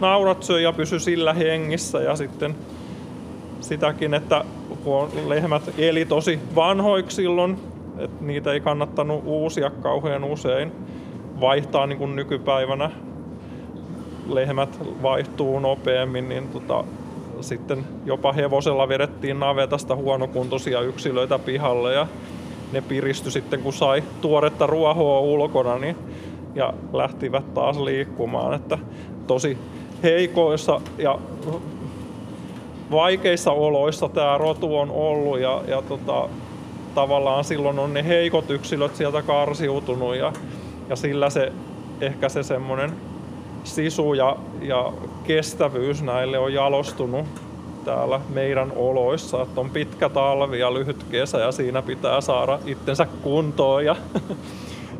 naurat 0.00 0.42
söi 0.42 0.62
ja 0.62 0.72
pysy 0.72 0.98
sillä 0.98 1.34
hengissä 1.34 2.00
ja 2.00 2.16
sitten 2.16 2.54
sitäkin, 3.60 4.14
että 4.14 4.44
kun 4.84 5.08
lehmät 5.26 5.62
eli 5.78 6.04
tosi 6.04 6.38
vanhoiksi 6.54 7.16
silloin, 7.16 7.58
että 7.98 8.24
niitä 8.24 8.52
ei 8.52 8.60
kannattanut 8.60 9.22
uusia 9.24 9.70
kauhean 9.70 10.24
usein 10.24 10.72
vaihtaa 11.40 11.86
niin 11.86 11.98
kuin 11.98 12.16
nykypäivänä 12.16 12.90
lehmät 14.34 14.78
vaihtuu 15.02 15.58
nopeammin, 15.58 16.28
niin 16.28 16.48
tota, 16.48 16.84
sitten 17.40 17.84
jopa 18.04 18.32
hevosella 18.32 18.88
vedettiin 18.88 19.40
navetasta 19.40 19.96
huonokuntoisia 19.96 20.80
yksilöitä 20.80 21.38
pihalle 21.38 21.94
ja 21.94 22.06
ne 22.72 22.80
piristy 22.80 23.30
sitten 23.30 23.62
kun 23.62 23.72
sai 23.72 24.02
tuoretta 24.20 24.66
ruohoa 24.66 25.20
ulkona 25.20 25.78
niin, 25.78 25.96
ja 26.54 26.74
lähtivät 26.92 27.54
taas 27.54 27.78
liikkumaan. 27.78 28.54
Että 28.54 28.78
tosi 29.26 29.58
heikoissa 30.02 30.80
ja 30.98 31.18
vaikeissa 32.90 33.52
oloissa 33.52 34.08
tämä 34.08 34.38
rotu 34.38 34.78
on 34.78 34.90
ollut 34.90 35.40
ja, 35.40 35.62
ja 35.68 35.82
tota, 35.82 36.28
tavallaan 36.94 37.44
silloin 37.44 37.78
on 37.78 37.94
ne 37.94 38.04
heikot 38.04 38.50
yksilöt 38.50 38.96
sieltä 38.96 39.22
karsiutunut 39.22 40.16
ja, 40.16 40.32
ja 40.88 40.96
sillä 40.96 41.30
se 41.30 41.52
ehkä 42.00 42.28
se 42.28 42.42
semmoinen 42.42 42.92
sisu 43.64 44.14
ja, 44.14 44.36
ja 44.62 44.92
kestävyys 45.24 46.02
näille 46.02 46.38
on 46.38 46.54
jalostunut 46.54 47.26
täällä 47.84 48.20
meidän 48.28 48.72
oloissa, 48.76 49.42
että 49.42 49.60
on 49.60 49.70
pitkä 49.70 50.08
talvi 50.08 50.58
ja 50.58 50.74
lyhyt 50.74 51.04
kesä 51.10 51.38
ja 51.38 51.52
siinä 51.52 51.82
pitää 51.82 52.20
saada 52.20 52.58
itsensä 52.66 53.06
kuntoon 53.22 53.84
ja, 53.84 53.96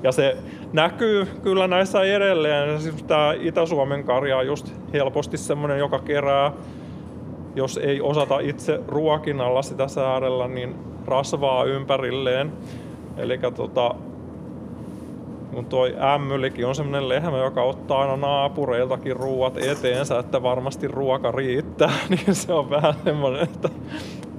ja 0.03 0.13
se 0.13 0.37
näkyy 0.73 1.27
kyllä 1.43 1.67
näissä 1.67 2.03
edelleen. 2.03 2.81
Siis 2.81 3.03
tämä 3.03 3.35
Itä-Suomen 3.41 4.05
karja 4.05 4.39
on 4.39 4.47
just 4.47 4.73
helposti 4.93 5.37
semmoinen, 5.37 5.79
joka 5.79 5.99
kerää, 5.99 6.53
jos 7.55 7.77
ei 7.77 8.01
osata 8.01 8.39
itse 8.39 8.81
ruokinnalla 8.89 9.63
sitä 9.63 9.89
säädellä, 9.89 10.49
niin 10.49 10.75
rasvaa 11.07 11.65
ympärilleen. 11.65 12.53
Eli 13.17 13.39
tota, 13.57 13.95
kun 15.55 15.65
toi 15.65 15.97
ämmylikin 16.15 16.67
on 16.67 16.75
semmoinen 16.75 17.09
lehmä, 17.09 17.39
joka 17.39 17.63
ottaa 17.63 18.01
aina 18.01 18.17
naapureiltakin 18.17 19.17
ruuat 19.17 19.59
eteensä, 19.59 20.19
että 20.19 20.43
varmasti 20.43 20.89
ruoka 20.89 21.31
riittää, 21.31 21.93
niin 22.11 22.35
se 22.35 22.53
on 22.53 22.71
vähän 22.71 22.95
semmoinen, 23.05 23.43
että, 23.43 23.69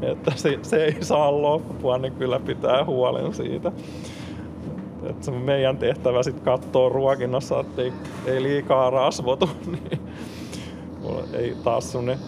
että 0.02 0.32
se, 0.36 0.60
se 0.62 0.86
ei 0.86 1.04
saa 1.04 1.42
loppua, 1.42 1.98
niin 1.98 2.14
kyllä 2.14 2.40
pitää 2.40 2.86
huolen 2.86 3.34
siitä. 3.34 3.72
Että 5.04 5.32
meidän 5.32 5.78
tehtävä 5.78 6.24
sitten 6.24 6.44
katsoa 6.44 6.90
ruokinnassa, 6.90 7.60
että 7.60 7.82
ei, 7.82 7.94
ei 8.26 8.44
liikaa 8.44 8.90
rasvotu, 8.90 9.50
niin 9.72 10.00
ei 11.34 11.56
taas 11.64 11.92
semmoinen 11.92 12.26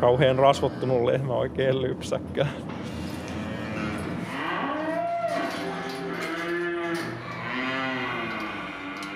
kauhean 0.00 0.38
rasvottunut 0.38 1.04
lehmä 1.04 1.34
oikein 1.34 1.82
lypsäkään. 1.82 2.50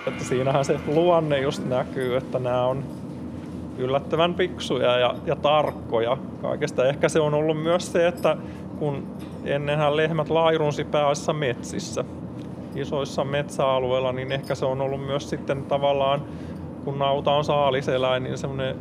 Että 0.06 0.24
siinähän 0.24 0.64
se 0.64 0.80
luonne 0.86 1.40
just 1.40 1.64
näkyy, 1.68 2.16
että 2.16 2.38
nämä 2.38 2.66
on 2.66 2.84
yllättävän 3.78 4.34
piksuja 4.34 4.98
ja, 4.98 5.14
ja 5.26 5.36
tarkkoja 5.36 6.16
kaikesta. 6.42 6.86
Ehkä 6.86 7.08
se 7.08 7.20
on 7.20 7.34
ollut 7.34 7.62
myös 7.62 7.92
se, 7.92 8.06
että 8.06 8.36
kun 8.78 9.06
ennenhän 9.44 9.96
lehmät 9.96 10.30
lairunsi 10.30 10.84
pääasiassa 10.84 11.32
metsissä, 11.32 12.04
isoissa 12.74 13.24
metsäalueilla, 13.24 14.12
niin 14.12 14.32
ehkä 14.32 14.54
se 14.54 14.66
on 14.66 14.80
ollut 14.80 15.06
myös 15.06 15.30
sitten 15.30 15.62
tavallaan, 15.64 16.22
kun 16.84 16.98
nauta 16.98 17.32
on 17.32 17.44
saaliseläin, 17.44 18.22
niin 18.22 18.38
semmoinen 18.38 18.76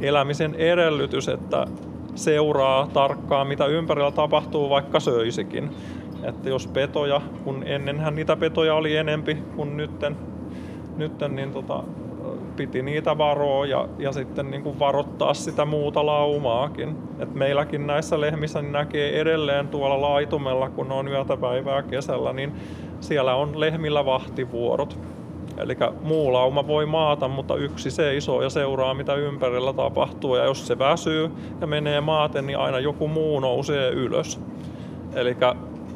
elämisen 0.00 0.54
edellytys, 0.54 1.28
että 1.28 1.66
seuraa 2.14 2.88
tarkkaan, 2.92 3.46
mitä 3.46 3.66
ympärillä 3.66 4.10
tapahtuu, 4.10 4.70
vaikka 4.70 5.00
söisikin. 5.00 5.70
Että 6.22 6.48
jos 6.48 6.66
petoja, 6.66 7.20
kun 7.44 7.62
ennenhän 7.66 8.14
niitä 8.14 8.36
petoja 8.36 8.74
oli 8.74 8.96
enempi 8.96 9.34
kuin 9.56 9.76
nytten, 9.76 10.16
nyt 10.96 11.12
niin 11.28 11.52
tota, 11.52 11.84
piti 12.56 12.82
niitä 12.82 13.18
varoa 13.18 13.66
ja, 13.66 13.88
ja 13.98 14.12
sitten 14.12 14.50
niin 14.50 14.62
kuin 14.62 14.78
varoittaa 14.78 15.34
sitä 15.34 15.64
muuta 15.64 16.06
laumaakin. 16.06 16.96
Et 17.18 17.34
meilläkin 17.34 17.86
näissä 17.86 18.20
lehmissä 18.20 18.62
niin 18.62 18.72
näkee 18.72 19.20
edelleen 19.20 19.68
tuolla 19.68 20.00
laitumella, 20.00 20.70
kun 20.70 20.92
on 20.92 21.08
yötä 21.08 21.36
päivää 21.36 21.82
kesällä, 21.82 22.32
niin 22.32 22.52
siellä 23.00 23.34
on 23.34 23.60
lehmillä 23.60 24.04
vahtivuorot. 24.04 24.98
Eli 25.58 25.76
muu 26.02 26.32
lauma 26.32 26.66
voi 26.66 26.86
maata, 26.86 27.28
mutta 27.28 27.56
yksi 27.56 27.90
seisoo 27.90 28.42
ja 28.42 28.50
seuraa 28.50 28.94
mitä 28.94 29.14
ympärillä 29.14 29.72
tapahtuu. 29.72 30.36
Ja 30.36 30.44
jos 30.44 30.66
se 30.66 30.78
väsyy 30.78 31.30
ja 31.60 31.66
menee 31.66 32.00
maaten, 32.00 32.46
niin 32.46 32.58
aina 32.58 32.78
joku 32.78 33.08
muu 33.08 33.40
nousee 33.40 33.90
ylös. 33.90 34.40
Eli 35.14 35.36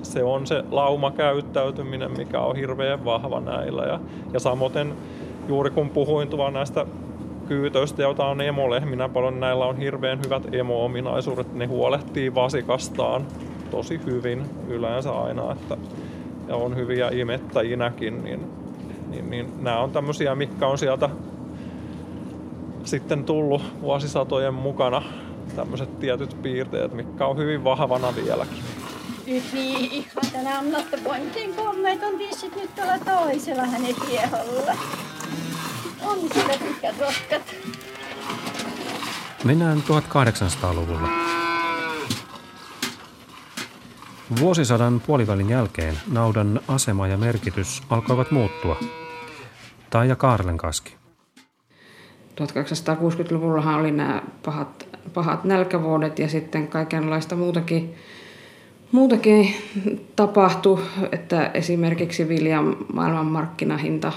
se 0.02 0.22
on 0.22 0.46
se 0.46 0.64
laumakäyttäytyminen, 0.70 2.10
mikä 2.16 2.40
on 2.40 2.56
hirveän 2.56 3.04
vahva 3.04 3.40
näillä. 3.40 3.82
Ja, 3.82 4.00
ja 4.32 4.40
samoin 4.40 4.94
juuri 5.48 5.70
kun 5.70 5.90
puhuin 5.90 6.28
tuolla 6.28 6.50
näistä 6.50 6.86
kyytöistä, 7.48 8.02
joita 8.02 8.26
on 8.26 8.40
emolehminä 8.40 9.08
paljon, 9.08 9.40
näillä 9.40 9.66
on 9.66 9.76
hirveän 9.76 10.20
hyvät 10.24 10.54
emo-ominaisuudet. 10.54 11.54
Ne 11.54 11.66
huolehtii 11.66 12.34
vasikastaan 12.34 13.26
tosi 13.70 14.00
hyvin 14.06 14.42
yleensä 14.68 15.12
aina, 15.12 15.52
että, 15.52 15.76
ja 16.48 16.56
on 16.56 16.76
hyviä 16.76 17.08
imettäjinäkin, 17.12 18.24
niin, 18.24 18.40
niin, 19.10 19.30
niin 19.30 19.52
nämä 19.60 19.80
on 19.80 19.90
tämmöisiä, 19.90 20.34
mitkä 20.34 20.66
on 20.66 20.78
sieltä 20.78 21.10
sitten 22.84 23.24
tullut 23.24 23.62
vuosisatojen 23.82 24.54
mukana 24.54 25.02
tämmöiset 25.56 26.00
tietyt 26.00 26.36
piirteet, 26.42 26.92
mitkä 26.92 27.26
on 27.26 27.36
hyvin 27.36 27.64
vahvana 27.64 28.14
vieläkin. 28.16 28.62
Nyt 29.26 29.52
niin 29.52 29.92
ihana 29.92 30.58
annatte 30.58 30.96
pointin 30.96 31.54
kommeet 31.54 32.02
on 32.02 32.18
tissit 32.18 32.56
nyt 32.56 32.74
tuolla 32.74 32.98
toisella 32.98 33.66
hänen 33.66 33.94
tieholla. 34.08 34.72
On 36.02 36.18
siellä 36.32 36.54
pitkät 36.58 37.00
roskat. 37.00 37.54
Mennään 39.44 39.82
1800-luvulle. 39.82 41.08
Vuosisadan 44.40 45.00
puolivälin 45.06 45.50
jälkeen 45.50 46.00
naudan 46.12 46.60
asema 46.68 47.08
ja 47.08 47.16
merkitys 47.16 47.82
alkoivat 47.90 48.30
muuttua. 48.30 48.76
Taija 49.90 50.16
Kaarlenkaski. 50.16 50.96
1860-luvullahan 52.40 53.80
oli 53.80 53.90
nämä 53.90 54.22
pahat, 54.44 54.88
pahat 55.14 55.44
nälkävuodet 55.44 56.18
ja 56.18 56.28
sitten 56.28 56.68
kaikenlaista 56.68 57.36
muutakin, 57.36 57.94
muutakin 58.92 59.54
tapahtui, 60.16 60.82
että 61.12 61.50
esimerkiksi 61.54 62.28
viljan 62.28 62.76
maailmanmarkkinahinta 62.92 64.12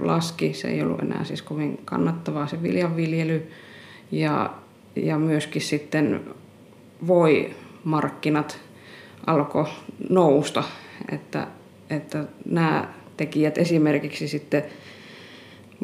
laski. 0.00 0.54
Se 0.54 0.68
ei 0.68 0.82
ollut 0.82 1.00
enää 1.00 1.24
siis 1.24 1.42
kovin 1.42 1.78
kannattavaa 1.84 2.46
se 2.46 2.62
viljanviljely. 2.62 3.50
Ja, 4.10 4.50
ja 4.96 5.18
myöskin 5.18 5.62
sitten 5.62 6.20
voi 7.06 7.50
markkinat 7.84 8.60
alkoi 9.26 9.66
nousta. 10.10 10.64
Että, 11.12 11.46
että 11.90 12.24
nämä 12.44 12.88
tekijät 13.16 13.58
esimerkiksi 13.58 14.28
sitten 14.28 14.62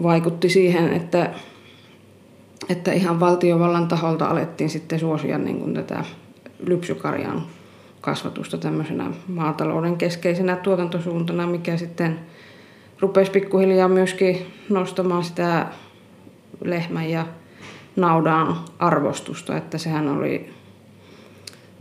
vaikutti 0.02 0.48
siihen, 0.48 0.92
että, 0.92 1.30
että 2.68 2.92
ihan 2.92 3.20
valtiovallan 3.20 3.88
taholta 3.88 4.26
alettiin 4.26 4.70
sitten 4.70 5.00
suosia 5.00 5.38
niin 5.38 5.58
kuin 5.58 5.74
tätä 5.74 6.04
lypsykarjan 6.66 7.46
kasvatusta 8.00 8.58
tämmöisenä 8.58 9.10
maatalouden 9.28 9.96
keskeisenä 9.96 10.56
tuotantosuuntana, 10.56 11.46
mikä 11.46 11.76
sitten 11.76 12.20
rupesi 13.00 13.30
pikkuhiljaa 13.30 13.88
myöskin 13.88 14.46
nostamaan 14.68 15.24
sitä 15.24 15.66
lehmän 16.64 17.10
ja 17.10 17.26
naudan 17.96 18.56
arvostusta, 18.78 19.56
että 19.56 19.78
sehän 19.78 20.08
oli, 20.08 20.50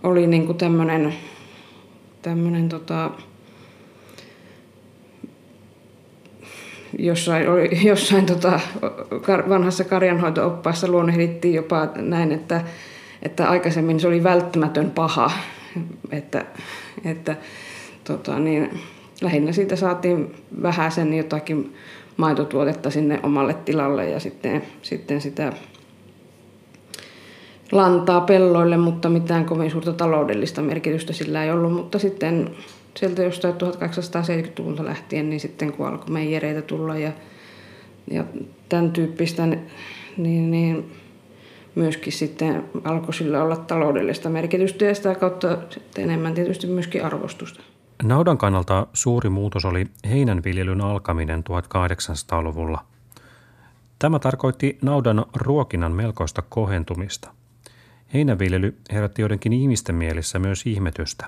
oli 0.04 0.28
niin 0.28 0.46
kuin 0.46 0.58
tämmöinen, 0.58 1.14
tämmöinen 2.22 2.70
tota, 2.70 3.12
jossain, 7.00 7.50
oli, 7.50 7.70
jossain 7.88 8.26
tota, 8.26 8.60
vanhassa 9.50 9.84
karjanhoito-oppaassa 9.84 10.88
luonnehdittiin 10.88 11.54
jopa 11.54 11.88
näin, 11.96 12.32
että, 12.32 12.62
että 13.24 13.50
aikaisemmin 13.50 14.00
se 14.00 14.08
oli 14.08 14.24
välttämätön 14.24 14.92
paha, 14.92 15.32
että, 16.12 16.46
että 17.06 17.36
tota, 18.04 18.40
niin, 18.40 18.80
lähinnä 19.22 19.52
siitä 19.52 19.76
saatiin 19.76 20.36
vähän 20.62 20.92
sen 20.92 21.14
jotakin 21.14 21.74
maitotuotetta 22.18 22.90
sinne 22.90 23.20
omalle 23.24 23.54
tilalle 23.54 24.10
ja 24.10 24.20
sitten, 24.20 24.64
sitten 24.82 25.22
sitä 25.22 25.54
lantaa 27.72 28.22
pelloille, 28.22 28.78
mutta 28.78 29.10
mitään 29.10 29.46
kovin 29.46 29.72
suurta 29.72 29.94
taloudellista 29.94 30.62
merkitystä 30.62 31.14
sillä 31.14 31.44
ei 31.44 31.52
ollut. 31.52 31.74
Mutta 31.74 32.00
sitten 32.00 32.50
sieltä 32.98 33.24
jostain 33.24 33.54
1870-luvulta 33.54 34.86
lähtien, 34.86 35.30
niin 35.30 35.40
sitten 35.40 35.74
kun 35.74 35.88
alkoi 35.88 36.10
meijereitä 36.10 36.62
tulla 36.62 36.98
ja, 36.98 37.12
ja 38.12 38.24
tämän 38.70 38.92
tyyppistä, 38.92 39.46
niin, 39.46 40.52
niin 40.52 40.92
myöskin 41.80 42.14
sitten 42.14 42.64
alkoi 42.84 43.14
sillä 43.14 43.44
olla 43.44 43.56
taloudellista 43.56 44.30
merkitystä 44.30 44.86
ja 44.86 44.96
sitä 44.96 45.16
kautta 45.16 45.58
enemmän 45.98 46.34
tietysti 46.34 46.68
myöskin 46.68 47.06
arvostusta. 47.06 47.64
Naudan 48.04 48.38
kannalta 48.38 48.88
suuri 48.94 49.30
muutos 49.30 49.66
oli 49.66 49.86
heinänviljelyn 50.10 50.82
alkaminen 50.82 51.44
1800-luvulla. 51.44 52.86
Tämä 54.00 54.20
tarkoitti 54.20 54.78
naudan 54.82 55.26
ruokinnan 55.36 55.92
melkoista 55.92 56.44
kohentumista. 56.50 57.30
Heinäviljely 58.14 58.78
herätti 58.94 59.22
joidenkin 59.22 59.54
ihmisten 59.54 59.96
mielissä 59.96 60.40
myös 60.40 60.66
ihmetystä. 60.66 61.26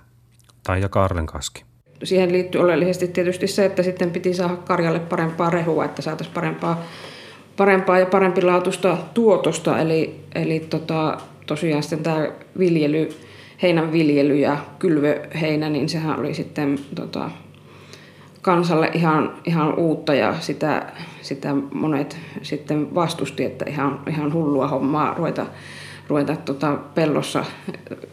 Taija 0.63 0.89
Kaarlenkaski. 0.89 1.63
Siihen 2.03 2.31
liittyy 2.31 2.61
oleellisesti 2.61 3.07
tietysti 3.07 3.47
se, 3.47 3.65
että 3.65 3.83
sitten 3.83 4.11
piti 4.11 4.33
saada 4.33 4.55
karjalle 4.55 4.99
parempaa 4.99 5.49
rehua, 5.49 5.85
että 5.85 6.01
saataisiin 6.01 6.33
parempaa, 6.33 6.83
parempaa 7.61 7.99
ja 7.99 8.05
parempilaatuista 8.05 8.97
tuotosta. 9.13 9.79
Eli, 9.79 10.15
eli 10.35 10.59
tota, 10.59 11.17
tosiaan 11.47 11.83
sitten 11.83 12.03
tämä 12.03 12.27
viljely, 12.59 13.09
heinän 13.61 13.91
viljely 13.91 14.35
ja 14.35 14.57
kylvöheinä, 14.79 15.69
niin 15.69 15.89
sehän 15.89 16.19
oli 16.19 16.33
sitten 16.33 16.79
tota, 16.95 17.31
kansalle 18.41 18.91
ihan, 18.93 19.33
ihan 19.45 19.75
uutta 19.75 20.13
ja 20.13 20.35
sitä, 20.39 20.85
sitä 21.21 21.55
monet 21.73 22.17
sitten 22.41 22.95
vastusti, 22.95 23.43
että 23.43 23.65
ihan, 23.67 23.99
ihan 24.09 24.33
hullua 24.33 24.67
hommaa 24.67 25.13
ruveta 25.13 25.45
ruveta 26.07 26.35
tota 26.35 26.77
pellossa 26.95 27.45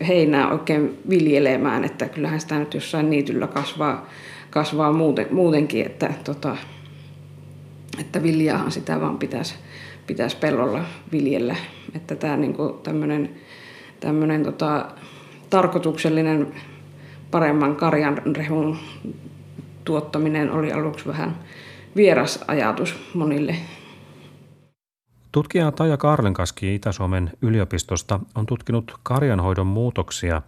heinää 0.08 0.50
oikein 0.52 0.98
viljelemään, 1.10 1.84
että 1.84 2.08
kyllähän 2.08 2.40
sitä 2.40 2.58
nyt 2.58 2.74
jossain 2.74 3.10
niityllä 3.10 3.46
kasvaa, 3.46 4.06
kasvaa 4.50 4.92
muuten, 4.92 5.26
muutenkin, 5.30 5.86
että, 5.86 6.10
tota, 6.24 6.56
että 8.00 8.22
viljaahan 8.22 8.72
sitä 8.72 9.00
vaan 9.00 9.18
pitäisi, 9.18 9.54
pitäisi 10.06 10.36
pellolla 10.36 10.84
viljellä. 11.12 11.56
Että 11.94 12.16
tämä 12.16 12.36
niinku 12.36 12.80
tämmöinen 12.82 13.30
tämmönen, 14.00 14.42
tota, 14.42 14.88
tarkoituksellinen 15.50 16.54
paremman 17.30 17.76
karjan 17.76 18.22
rehun 18.36 18.78
tuottaminen 19.84 20.50
oli 20.50 20.72
aluksi 20.72 21.06
vähän 21.06 21.38
vieras 21.96 22.44
ajatus 22.48 22.94
monille 23.14 23.56
Tutkija 25.32 25.72
Taja 25.72 25.96
Karlenkaski 25.96 26.74
Itä-Suomen 26.74 27.30
yliopistosta 27.42 28.20
on 28.34 28.46
tutkinut 28.46 28.94
karjanhoidon 29.02 29.66
muutoksia 29.66 30.42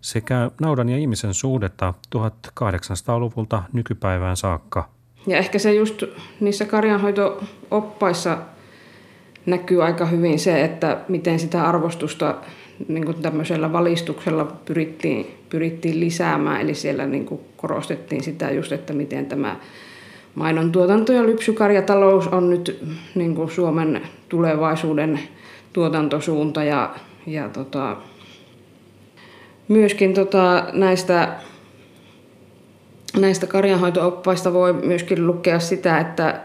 sekä 0.00 0.50
naudan 0.60 0.88
ja 0.88 0.98
ihmisen 0.98 1.34
suhdetta 1.34 1.94
1800-luvulta 2.16 3.62
nykypäivään 3.72 4.36
saakka. 4.36 4.93
Ja 5.26 5.38
ehkä 5.38 5.58
se 5.58 5.74
just 5.74 6.02
niissä 6.40 6.64
karjanhoito-oppaissa 6.64 8.38
näkyy 9.46 9.84
aika 9.84 10.06
hyvin 10.06 10.38
se, 10.38 10.64
että 10.64 10.98
miten 11.08 11.38
sitä 11.38 11.68
arvostusta 11.68 12.34
niin 12.88 13.04
kuin 13.04 13.22
tämmöisellä 13.22 13.72
valistuksella 13.72 14.44
pyrittiin, 14.44 15.26
pyrittiin 15.50 16.00
lisäämään. 16.00 16.60
Eli 16.60 16.74
siellä 16.74 17.06
niin 17.06 17.26
kuin 17.26 17.40
korostettiin 17.56 18.22
sitä 18.22 18.50
just, 18.50 18.72
että 18.72 18.92
miten 18.92 19.26
tämä 19.26 19.56
Mainon 20.34 20.72
tuotanto 20.72 21.12
ja 21.12 21.26
lypsykarjatalous 21.26 22.26
on 22.28 22.50
nyt 22.50 22.84
niin 23.14 23.34
kuin 23.34 23.50
Suomen 23.50 24.02
tulevaisuuden 24.28 25.20
tuotantosuunta 25.72 26.64
ja, 26.64 26.94
ja 27.26 27.48
tota, 27.48 27.96
myöskin 29.68 30.14
tota, 30.14 30.66
näistä, 30.72 31.34
näistä 33.16 33.46
karjanhoitooppaista 33.46 34.52
voi 34.52 34.72
myöskin 34.72 35.26
lukea 35.26 35.60
sitä, 35.60 35.98
että 35.98 36.40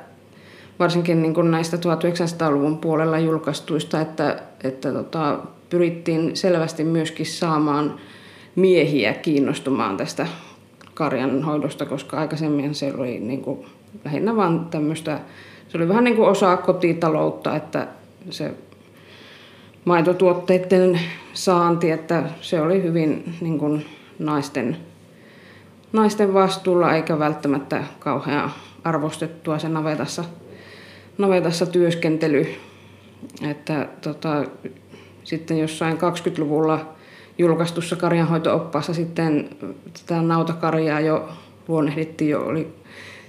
varsinkin 0.79 1.21
niin 1.21 1.33
kuin 1.33 1.51
näistä 1.51 1.77
1900-luvun 1.77 2.77
puolella 2.77 3.19
julkaistuista, 3.19 4.01
että, 4.01 4.41
että 4.63 4.91
tota, 4.91 5.39
pyrittiin 5.69 6.35
selvästi 6.35 6.83
myöskin 6.83 7.25
saamaan 7.25 7.95
miehiä 8.55 9.13
kiinnostumaan 9.13 9.97
tästä 9.97 10.27
karjanhoidosta, 10.93 11.85
koska 11.85 12.19
aikaisemmin 12.19 12.75
se 12.75 12.93
oli 12.97 13.19
niin 13.19 13.41
kuin 13.41 13.65
lähinnä 14.05 14.35
vaan 14.35 14.67
tämmöistä, 14.71 15.19
se 15.67 15.77
oli 15.77 15.87
vähän 15.87 16.03
niin 16.03 16.15
kuin 16.15 16.29
osa 16.29 16.57
kotitaloutta, 16.57 17.55
että 17.55 17.87
se 18.29 18.53
maitotuotteiden 19.85 20.99
saanti, 21.33 21.91
että 21.91 22.23
se 22.41 22.61
oli 22.61 22.83
hyvin 22.83 23.35
niin 23.41 23.59
kuin 23.59 23.85
naisten, 24.19 24.77
naisten 25.93 26.33
vastuulla 26.33 26.95
eikä 26.95 27.19
välttämättä 27.19 27.83
kauhean 27.99 28.51
arvostettua 28.83 29.59
se 29.59 29.69
navetassa, 29.69 30.23
navetassa 31.17 31.65
työskentely. 31.65 32.47
Että 33.49 33.87
tota, 34.01 34.43
sitten 35.23 35.59
jossain 35.59 35.97
20-luvulla 35.97 36.85
julkaistussa 37.37 37.95
karjanhoito-oppaassa 37.95 38.93
sitten 38.93 39.49
tätä 39.93 40.21
nautakarjaa 40.21 40.99
jo 40.99 41.29
luonnehdittiin 41.67 42.29
jo 42.29 42.45
oli 42.45 42.67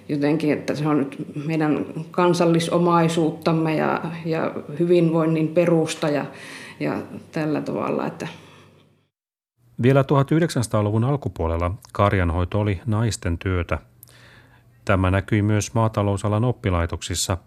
jotenkin, 0.09 0.53
että 0.53 0.75
se 0.75 0.89
on 0.89 0.99
nyt 0.99 1.17
meidän 1.47 1.87
kansallisomaisuuttamme 2.11 3.77
ja, 3.77 4.03
ja 4.25 4.53
hyvinvoinnin 4.79 5.49
perusta 5.49 6.09
ja, 6.09 6.25
ja 6.81 6.95
tällä 7.33 7.61
tavalla, 7.61 8.07
että 8.07 8.29
vielä 9.83 10.03
1900-luvun 10.03 11.05
alkupuolella 11.05 11.71
karjanhoito 11.93 12.61
oli 12.61 12.81
naisten 12.87 13.39
työtä. 13.39 13.79
Tämä 14.85 15.11
näkyi 15.11 15.43
myös 15.43 15.75
maatalousalan 15.75 16.45
oppilaitoksissa. 16.45 17.39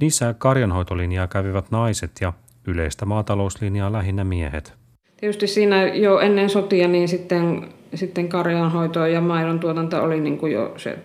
Niissä 0.00 0.34
karjanhoitolinjaa 0.38 1.26
kävivät 1.26 1.70
naiset 1.70 2.10
ja 2.20 2.32
yleistä 2.66 3.06
maatalouslinjaa 3.06 3.92
lähinnä 3.92 4.24
miehet. 4.24 4.74
Tietysti 5.16 5.46
siinä 5.46 5.86
jo 5.86 6.18
ennen 6.20 6.50
sotia 6.50 6.88
niin 6.88 7.08
sitten, 7.08 7.68
sitten 7.94 8.28
karjanhoito 8.28 9.06
ja 9.06 9.20
maidon 9.20 9.60
tuotanto 9.60 10.02
oli 10.02 10.20
niin 10.20 10.38
kuin 10.38 10.52
jo 10.52 10.74
se 10.76 10.98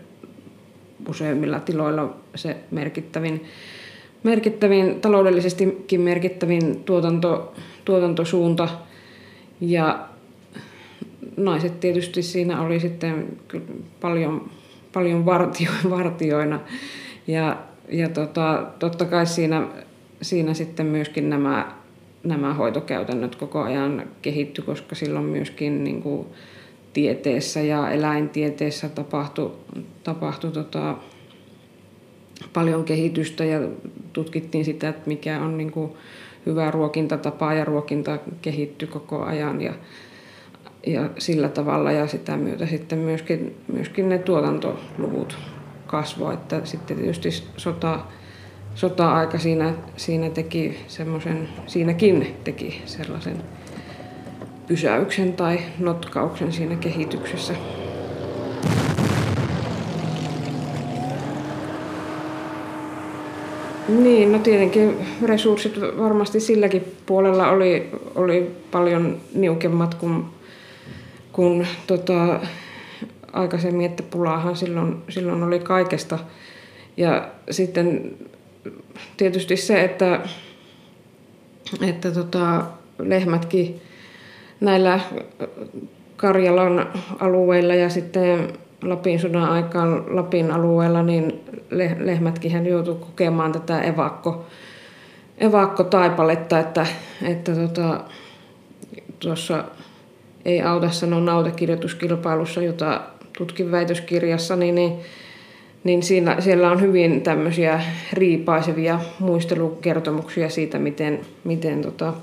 useimmilla 1.10 1.60
tiloilla 1.60 2.16
se 2.36 2.58
merkittävin, 2.72 3.44
merkittävin 4.24 5.02
taloudellisestikin 5.02 6.02
merkittävin 6.02 6.84
tuotanto, 6.84 7.54
tuotantosuunta. 7.86 8.70
Ja 9.62 10.10
naiset 11.40 11.80
tietysti 11.80 12.22
siinä 12.22 12.62
oli 12.62 12.80
sitten 12.80 13.38
paljon, 14.02 14.50
paljon 14.94 15.26
vartio, 15.26 15.72
vartioina. 15.90 16.60
Ja, 17.28 17.58
ja 17.90 18.10
tota, 18.10 18.66
totta 18.80 19.06
kai 19.06 19.26
siinä, 19.26 19.68
siinä 20.22 20.54
sitten 20.54 20.86
myöskin 20.86 21.30
nämä, 21.30 21.72
nämä 22.24 22.54
hoitokäytännöt 22.54 23.36
koko 23.36 23.62
ajan 23.62 24.08
kehittyi, 24.22 24.64
koska 24.64 24.96
silloin 24.96 25.26
myöskin 25.26 25.84
niin 25.84 26.02
kuin 26.02 26.28
tieteessä 26.94 27.62
ja 27.62 27.92
eläintieteessä 27.92 28.90
tapahtui, 28.90 29.52
tapahtui 30.04 30.52
tota, 30.52 30.98
paljon 32.54 32.84
kehitystä 32.84 33.46
ja 33.46 33.60
tutkittiin 34.14 34.66
sitä, 34.66 34.90
että 34.90 35.08
mikä 35.08 35.42
on 35.42 35.58
niin 35.58 35.72
kuin 35.72 35.92
hyvä 36.46 36.72
ruokintatapa 36.72 37.54
ja 37.54 37.66
ruokinta 37.66 38.20
kehittyi 38.42 38.88
koko 38.88 39.24
ajan. 39.24 39.62
Ja, 39.62 39.74
ja 40.94 41.10
sillä 41.18 41.50
tavalla 41.50 41.92
ja 41.92 42.08
sitä 42.08 42.38
myötä 42.38 42.66
sitten 42.66 43.00
myöskin, 43.00 43.56
myöskin 43.74 44.10
ne 44.10 44.18
tuotantoluvut 44.18 45.38
kasvoi, 45.88 46.34
että 46.34 46.62
sitten 46.64 46.98
tietysti 46.98 47.30
sota, 47.58 48.00
sota-aika 48.76 49.40
siinä, 49.40 49.74
siinä 49.98 50.30
teki 50.30 50.80
semmoisen, 50.88 51.50
siinäkin 51.68 52.36
teki 52.44 52.82
sellaisen 52.86 53.38
pysäyksen 54.68 55.34
tai 55.34 55.60
notkauksen 55.80 56.52
siinä 56.52 56.76
kehityksessä. 56.76 57.54
Niin, 63.90 64.32
no 64.32 64.40
tietenkin 64.40 64.98
resurssit 65.24 65.80
varmasti 65.98 66.40
silläkin 66.40 66.84
puolella 67.06 67.50
oli, 67.50 67.90
oli 68.16 68.52
paljon 68.72 69.18
niukemmat 69.36 69.96
kuin 69.96 70.26
kun 71.32 71.68
tota, 71.88 72.40
aikaisemmin, 73.34 73.86
että 73.86 74.04
pulaahan 74.04 74.56
silloin, 74.56 75.04
silloin 75.10 75.44
oli 75.44 75.60
kaikesta. 75.60 76.20
Ja 76.98 77.28
sitten 77.52 78.18
tietysti 79.18 79.58
se, 79.58 79.84
että, 79.84 80.20
että 81.82 82.12
tota, 82.12 82.66
lehmätkin 83.00 83.82
näillä 84.62 85.00
Karjalan 86.18 86.88
alueilla 87.20 87.76
ja 87.76 87.90
sitten 87.90 88.54
Lapin 88.84 89.20
sodan 89.20 89.50
aikaan 89.50 90.16
Lapin 90.16 90.52
alueella, 90.52 91.04
niin 91.04 91.40
lehmätkin 92.00 92.52
hän 92.52 92.66
joutui 92.66 92.96
kokemaan 92.96 93.52
tätä 93.52 93.82
evakko, 93.82 94.46
evakkotaipaletta, 95.38 96.60
että, 96.60 96.86
että 97.22 97.56
tota, 97.56 98.04
tuossa 99.20 99.64
ei 100.46 100.62
auta 100.62 100.90
sanoa 100.90 101.20
nautakirjoituskilpailussa, 101.20 102.62
jota 102.62 103.02
tutkin 103.38 103.72
väitöskirjassa, 103.72 104.56
niin, 104.56 104.76
niin, 104.76 104.94
niin 105.84 106.04
siinä, 106.04 106.42
siellä 106.42 106.72
on 106.72 106.82
hyvin 106.82 107.22
tämmöisiä 107.22 107.82
riipaisevia 108.14 109.00
muistelukertomuksia 109.20 110.50
siitä, 110.50 110.80
miten, 110.80 111.20
miten 111.44 111.82
tota, 111.82 112.14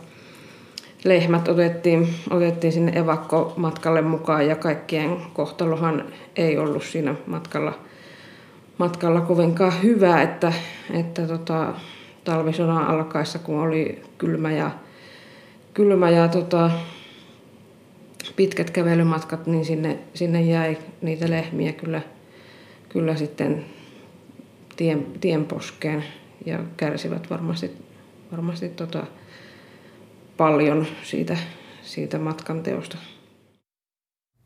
lehmät 1.05 1.49
otettiin, 1.49 2.09
otettiin 2.31 2.73
sinne 2.73 2.93
evakkomatkalle 2.99 4.03
mukaan 4.03 4.47
ja 4.47 4.57
kaikkien 4.57 5.17
kohtalohan 5.33 6.05
ei 6.37 6.59
ollut 6.59 6.83
siinä 6.83 7.15
matkalla, 7.27 7.73
matkalla 8.79 9.21
kovinkaan 9.21 9.83
hyvä, 9.83 10.23
että, 10.23 10.53
että 10.91 11.27
tota, 11.27 11.75
talvisodan 12.25 12.87
alkaessa, 12.87 13.39
kun 13.39 13.61
oli 13.61 14.03
kylmä 14.19 14.53
ja, 14.53 14.71
kylmä 15.75 16.11
ja 16.11 16.29
tota, 16.29 16.71
pitkät 18.37 18.71
kävelymatkat, 18.71 19.47
niin 19.47 19.65
sinne, 19.65 19.99
sinne 20.15 20.43
jäi 20.43 20.79
niitä 21.03 21.31
lehmiä 21.31 21.73
kyllä, 21.73 22.03
kyllä 22.89 23.17
sitten 23.17 23.65
tien, 24.77 25.07
tienposkeen 25.21 26.05
ja 26.47 26.59
kärsivät 26.77 27.31
varmasti, 27.31 27.71
varmasti 28.33 28.69
tota 28.69 29.07
paljon 30.37 30.87
siitä, 31.03 31.37
siitä 31.83 32.19
matkan 32.19 32.63
teosta. 32.63 32.99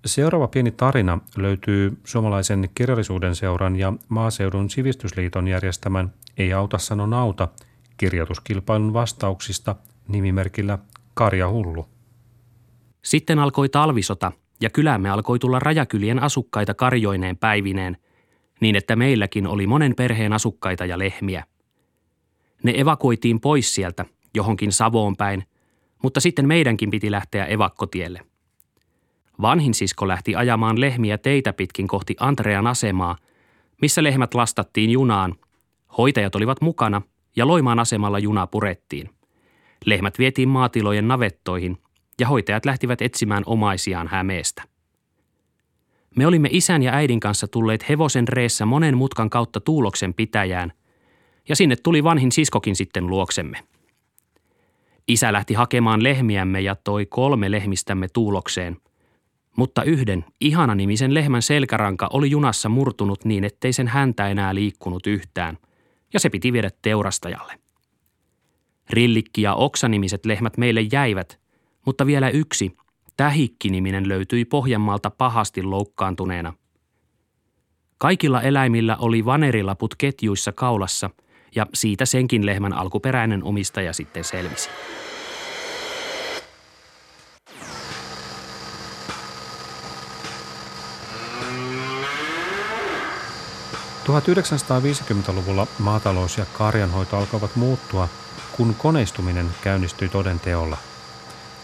Seuraava 0.06 0.48
pieni 0.48 0.70
tarina 0.70 1.18
löytyy 1.36 1.98
suomalaisen 2.04 2.68
kirjallisuuden 2.74 3.34
seuran 3.34 3.76
ja 3.76 3.92
maaseudun 4.08 4.70
sivistysliiton 4.70 5.48
järjestämän 5.48 6.12
Ei 6.38 6.52
auta 6.52 6.78
sano 6.78 7.06
nauta 7.06 7.48
kirjoituskilpailun 7.96 8.92
vastauksista 8.92 9.76
nimimerkillä 10.08 10.78
Karja 11.14 11.50
Hullu. 11.50 11.86
Sitten 13.02 13.38
alkoi 13.38 13.68
talvisota 13.68 14.32
ja 14.60 14.70
kylämme 14.70 15.10
alkoi 15.10 15.38
tulla 15.38 15.58
rajakylien 15.58 16.22
asukkaita 16.22 16.74
karjoineen 16.74 17.36
päivineen, 17.36 17.96
niin 18.60 18.76
että 18.76 18.96
meilläkin 18.96 19.46
oli 19.46 19.66
monen 19.66 19.94
perheen 19.94 20.32
asukkaita 20.32 20.86
ja 20.86 20.98
lehmiä. 20.98 21.44
Ne 22.62 22.72
evakuoitiin 22.76 23.40
pois 23.40 23.74
sieltä, 23.74 24.04
johonkin 24.34 24.72
Savoon 24.72 25.16
päin, 25.16 25.44
mutta 26.02 26.20
sitten 26.20 26.48
meidänkin 26.48 26.90
piti 26.90 27.10
lähteä 27.10 27.46
evakkotielle. 27.46 28.20
Vanhin 29.42 29.74
sisko 29.74 30.08
lähti 30.08 30.36
ajamaan 30.36 30.80
lehmiä 30.80 31.18
teitä 31.18 31.52
pitkin 31.52 31.88
kohti 31.88 32.16
Andrean 32.20 32.66
asemaa, 32.66 33.16
missä 33.82 34.02
lehmät 34.02 34.34
lastattiin 34.34 34.90
junaan. 34.90 35.34
Hoitajat 35.98 36.34
olivat 36.34 36.60
mukana 36.60 37.02
ja 37.36 37.46
Loimaan 37.46 37.78
asemalla 37.78 38.18
juna 38.18 38.46
purettiin. 38.46 39.10
Lehmät 39.84 40.18
vietiin 40.18 40.48
maatilojen 40.48 41.08
navettoihin– 41.08 41.78
ja 42.20 42.28
hoitajat 42.28 42.64
lähtivät 42.64 43.02
etsimään 43.02 43.42
omaisiaan 43.46 44.08
Hämeestä. 44.08 44.62
Me 46.16 46.26
olimme 46.26 46.48
isän 46.52 46.82
ja 46.82 46.92
äidin 46.92 47.20
kanssa 47.20 47.48
tulleet 47.48 47.88
hevosen 47.88 48.28
reessä 48.28 48.66
monen 48.66 48.96
mutkan 48.96 49.30
kautta 49.30 49.60
Tuuloksen 49.60 50.14
pitäjään, 50.14 50.72
ja 51.48 51.56
sinne 51.56 51.76
tuli 51.76 52.04
vanhin 52.04 52.32
siskokin 52.32 52.76
sitten 52.76 53.06
luoksemme. 53.06 53.58
Isä 55.08 55.32
lähti 55.32 55.54
hakemaan 55.54 56.02
lehmiämme 56.02 56.60
ja 56.60 56.74
toi 56.74 57.06
kolme 57.06 57.50
lehmistämme 57.50 58.08
Tuulokseen, 58.08 58.76
mutta 59.56 59.82
yhden 59.82 60.24
ihana-nimisen 60.40 61.14
lehmän 61.14 61.42
selkäranka 61.42 62.08
oli 62.12 62.30
junassa 62.30 62.68
murtunut 62.68 63.24
niin, 63.24 63.44
ettei 63.44 63.72
sen 63.72 63.88
häntä 63.88 64.28
enää 64.28 64.54
liikkunut 64.54 65.06
yhtään, 65.06 65.58
ja 66.12 66.20
se 66.20 66.30
piti 66.30 66.52
viedä 66.52 66.70
teurastajalle. 66.82 67.58
Rillikki 68.90 69.42
ja 69.42 69.54
oksanimiset 69.54 70.26
lehmät 70.26 70.56
meille 70.56 70.80
jäivät, 70.92 71.40
mutta 71.86 72.06
vielä 72.06 72.28
yksi, 72.28 72.76
Tähikki-niminen 73.20 74.08
löytyi 74.08 74.44
Pohjanmaalta 74.44 75.10
pahasti 75.10 75.62
loukkaantuneena. 75.62 76.52
Kaikilla 77.98 78.42
eläimillä 78.42 78.96
oli 78.96 79.24
vanerilaput 79.24 79.94
ketjuissa 79.94 80.52
kaulassa 80.52 81.10
ja 81.54 81.66
siitä 81.74 82.06
senkin 82.06 82.46
lehmän 82.46 82.72
alkuperäinen 82.72 83.44
omistaja 83.44 83.92
sitten 83.92 84.24
selvisi. 84.24 84.70
luvulla 95.32 95.66
maatalous 95.78 96.38
ja 96.38 96.46
karjanhoito 96.52 97.16
alkoivat 97.16 97.56
muuttua, 97.56 98.08
kun 98.56 98.74
koneistuminen 98.74 99.46
käynnistyi 99.62 100.08
toden 100.08 100.40
teolla– 100.40 100.76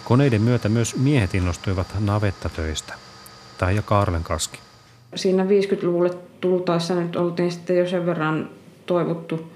Koneiden 0.09 0.42
myötä 0.42 0.69
myös 0.69 0.97
miehet 0.97 1.35
innostuivat 1.35 1.87
navettatöistä. 2.01 2.95
Taija 3.59 3.83
Kaarlenkaski. 3.83 4.59
siinä 5.14 5.45
50-luvulle 5.45 6.11
tultaessa 6.40 6.95
nyt 6.95 7.16
oltiin 7.16 7.53
sitten 7.53 7.79
jo 7.79 7.88
sen 7.88 8.07
verran 8.07 8.51
toivottu, 8.87 9.53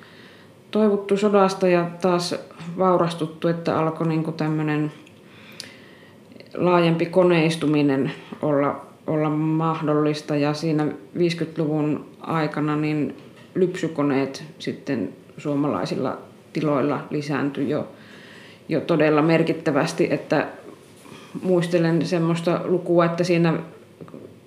toivottu 0.70 1.16
sodasta 1.16 1.68
ja 1.68 1.90
taas 2.00 2.34
vaurastuttu, 2.78 3.48
että 3.48 3.78
alkoi 3.78 4.08
niin 4.08 4.32
tämmöinen 4.32 4.92
laajempi 6.54 7.06
koneistuminen 7.06 8.12
olla, 8.42 8.86
olla 9.06 9.30
mahdollista 9.30 10.36
ja 10.36 10.54
siinä 10.54 10.86
50-luvun 11.16 12.06
aikana 12.20 12.76
niin 12.76 13.16
lypsykoneet 13.54 14.44
sitten 14.58 15.12
suomalaisilla 15.38 16.18
tiloilla 16.52 17.00
lisääntyi 17.10 17.70
jo, 17.70 17.88
jo 18.70 18.80
todella 18.80 19.22
merkittävästi, 19.22 20.08
että 20.10 20.46
muistelen 21.42 22.06
semmoista 22.06 22.60
lukua, 22.64 23.04
että 23.04 23.24
siinä 23.24 23.54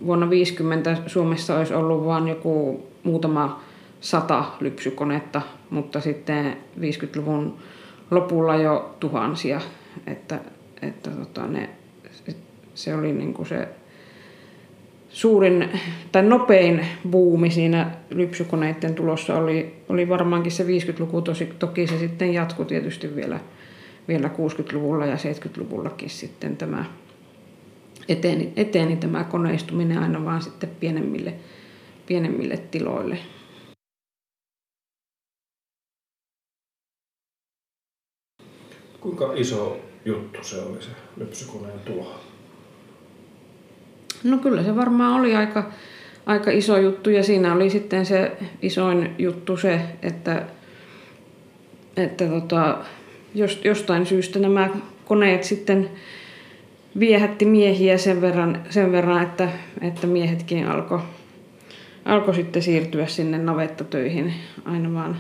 vuonna 0.06 0.30
50 0.30 0.98
Suomessa 1.08 1.58
olisi 1.58 1.74
ollut 1.74 2.06
vain 2.06 2.28
joku 2.28 2.84
muutama 3.04 3.62
sata 4.02 4.46
lypsykonetta, 4.60 5.42
mutta 5.70 6.02
sitten 6.02 6.58
50-luvun 6.80 7.58
lopulla 8.12 8.56
jo 8.56 8.96
tuhansia, 9.00 9.62
että, 10.08 10.40
että 10.82 11.10
tota 11.10 11.48
ne, 11.48 11.70
se 12.74 12.96
oli 12.96 13.14
niin 13.14 13.34
kuin 13.34 13.48
se 13.48 13.68
suurin 15.10 15.70
tai 16.12 16.24
nopein 16.24 16.86
buumi 17.10 17.50
siinä 17.50 17.92
lypsykoneiden 18.10 18.96
tulossa 18.96 19.36
oli, 19.36 19.76
oli 19.90 20.10
varmaankin 20.10 20.52
se 20.52 20.64
50-luku, 20.64 21.22
tosi, 21.22 21.46
toki 21.60 21.88
se 21.88 21.98
sitten 21.98 22.34
jatkui 22.34 22.66
tietysti 22.66 23.16
vielä, 23.16 23.40
vielä 24.08 24.28
60-luvulla 24.28 25.06
ja 25.06 25.16
70-luvullakin 25.16 26.10
sitten 26.10 26.58
tämä 26.58 26.86
eteni, 28.08 28.54
eteni 28.56 28.96
tämä 28.96 29.24
koneistuminen 29.24 29.98
aina 29.98 30.26
vaan 30.26 30.42
sitten 30.42 30.70
pienemmille, 30.70 31.34
pienemmille 32.06 32.58
tiloille. 32.58 33.18
Kuinka 39.00 39.34
iso 39.36 39.78
juttu 40.06 40.44
se 40.44 40.62
oli 40.62 40.82
se 40.82 40.90
lypsykoneen 41.18 41.80
tulo? 41.80 42.20
No 44.24 44.38
kyllä 44.38 44.64
se 44.64 44.76
varmaan 44.76 45.20
oli 45.20 45.36
aika, 45.36 45.72
aika 46.26 46.52
iso 46.52 46.78
juttu 46.78 47.10
ja 47.10 47.24
siinä 47.24 47.54
oli 47.54 47.70
sitten 47.70 48.06
se 48.06 48.32
isoin 48.62 49.16
juttu 49.18 49.58
se, 49.58 49.82
että, 50.02 50.48
että 51.98 52.28
tota, 52.28 52.86
jostain 53.64 54.06
syystä 54.06 54.40
nämä 54.40 54.70
koneet 55.06 55.44
sitten 55.44 55.90
viehätti 57.00 57.46
miehiä 57.46 57.98
sen 57.98 58.22
verran, 58.22 58.62
sen 58.70 58.92
verran 58.92 59.24
että, 59.24 59.50
että 59.82 60.08
miehetkin 60.08 60.68
alkoi 60.68 61.00
alko 62.06 62.34
sitten 62.34 62.62
siirtyä 62.62 63.08
sinne 63.08 63.38
navettatöihin 63.38 64.34
aina 64.66 64.94
vaan 64.94 65.18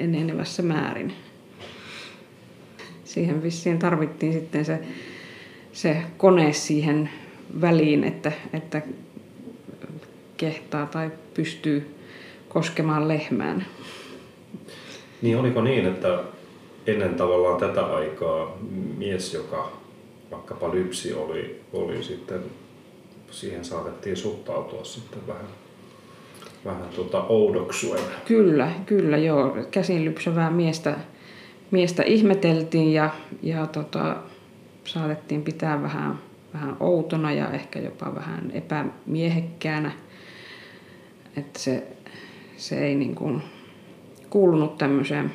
enenevässä 0.00 0.62
määrin. 0.62 1.12
Siihen 3.04 3.42
vissiin 3.42 3.78
tarvittiin 3.78 4.32
sitten 4.32 4.64
se, 4.64 4.80
se 5.72 6.02
kone 6.16 6.52
siihen 6.52 7.10
väliin, 7.60 8.04
että, 8.04 8.32
että 8.52 8.82
kehtaa 10.36 10.86
tai 10.86 11.10
pystyy 11.34 11.94
koskemaan 12.48 13.08
lehmään. 13.08 13.66
Niin 15.22 15.38
oliko 15.38 15.62
niin, 15.62 15.86
että 15.86 16.18
ennen 16.86 17.14
tavallaan 17.14 17.60
tätä 17.60 17.86
aikaa 17.86 18.56
mies, 18.98 19.34
joka 19.34 19.72
vaikkapa 20.30 20.74
lypsi 20.74 21.14
oli, 21.14 21.60
oli 21.72 22.02
sitten, 22.02 22.40
siihen 23.30 23.64
saatettiin 23.64 24.16
suhtautua 24.16 24.84
sitten 24.84 25.26
vähän, 25.26 25.46
vähän 26.64 26.88
tuota 26.94 27.22
oudoksuen. 27.22 28.02
Kyllä, 28.24 28.72
kyllä 28.86 29.16
joo. 29.16 29.56
Käsin 29.70 30.04
lypsävää 30.04 30.50
miestä, 30.50 30.96
miestä 31.70 32.02
ihmeteltiin 32.02 32.92
ja, 32.92 33.10
ja 33.42 33.66
tota, 33.66 34.16
saatettiin 34.84 35.42
pitää 35.42 35.82
vähän 35.82 36.18
vähän 36.54 36.76
outona 36.80 37.32
ja 37.32 37.50
ehkä 37.50 37.78
jopa 37.78 38.14
vähän 38.14 38.50
epämiehekkäänä. 38.54 39.92
Että 41.36 41.58
se, 41.58 41.86
se 42.56 42.86
ei 42.86 42.94
niin 42.94 43.14
kuin 43.14 43.42
kuulunut 44.30 44.78
tämmöiseen 44.78 45.32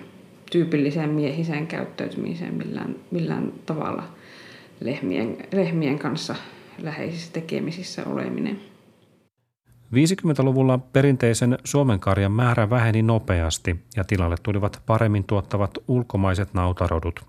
tyypilliseen 0.50 1.10
miehiseen 1.10 1.68
käyttäytymiseen 1.68 2.54
millään, 2.54 2.96
millään 3.12 3.54
tavalla 3.66 4.04
lehmien, 4.80 5.38
lehmien 5.52 6.00
kanssa 6.00 6.36
läheisissä 6.82 7.34
tekemisissä 7.34 8.06
oleminen. 8.06 8.60
50-luvulla 9.94 10.78
perinteisen 10.78 11.58
Suomen 11.64 12.00
karjan 12.00 12.32
määrä 12.32 12.70
väheni 12.70 13.02
nopeasti 13.02 13.76
ja 13.96 14.04
tilalle 14.04 14.36
tulivat 14.44 14.82
paremmin 14.86 15.24
tuottavat 15.24 15.78
ulkomaiset 15.88 16.54
nautarodut. 16.54 17.20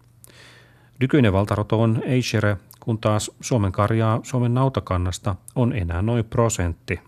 Nykyinen 1.00 1.32
valtaroto 1.32 1.82
on 1.82 2.02
Eishere 2.04 2.56
kun 2.80 2.98
taas 2.98 3.30
Suomen 3.40 3.72
karjaa 3.72 4.20
Suomen 4.22 4.54
nautakannasta 4.54 5.36
on 5.54 5.72
enää 5.72 6.02
noin 6.02 6.24
prosentti. 6.24 7.00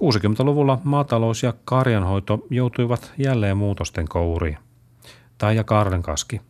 60-luvulla 0.00 0.78
maatalous 0.84 1.42
ja 1.42 1.54
karjanhoito 1.64 2.46
joutuivat 2.50 3.12
jälleen 3.18 3.56
muutosten 3.56 4.08
kouriin. 4.08 4.58
Taija 5.38 5.64
Karlenkaski. 5.64 6.40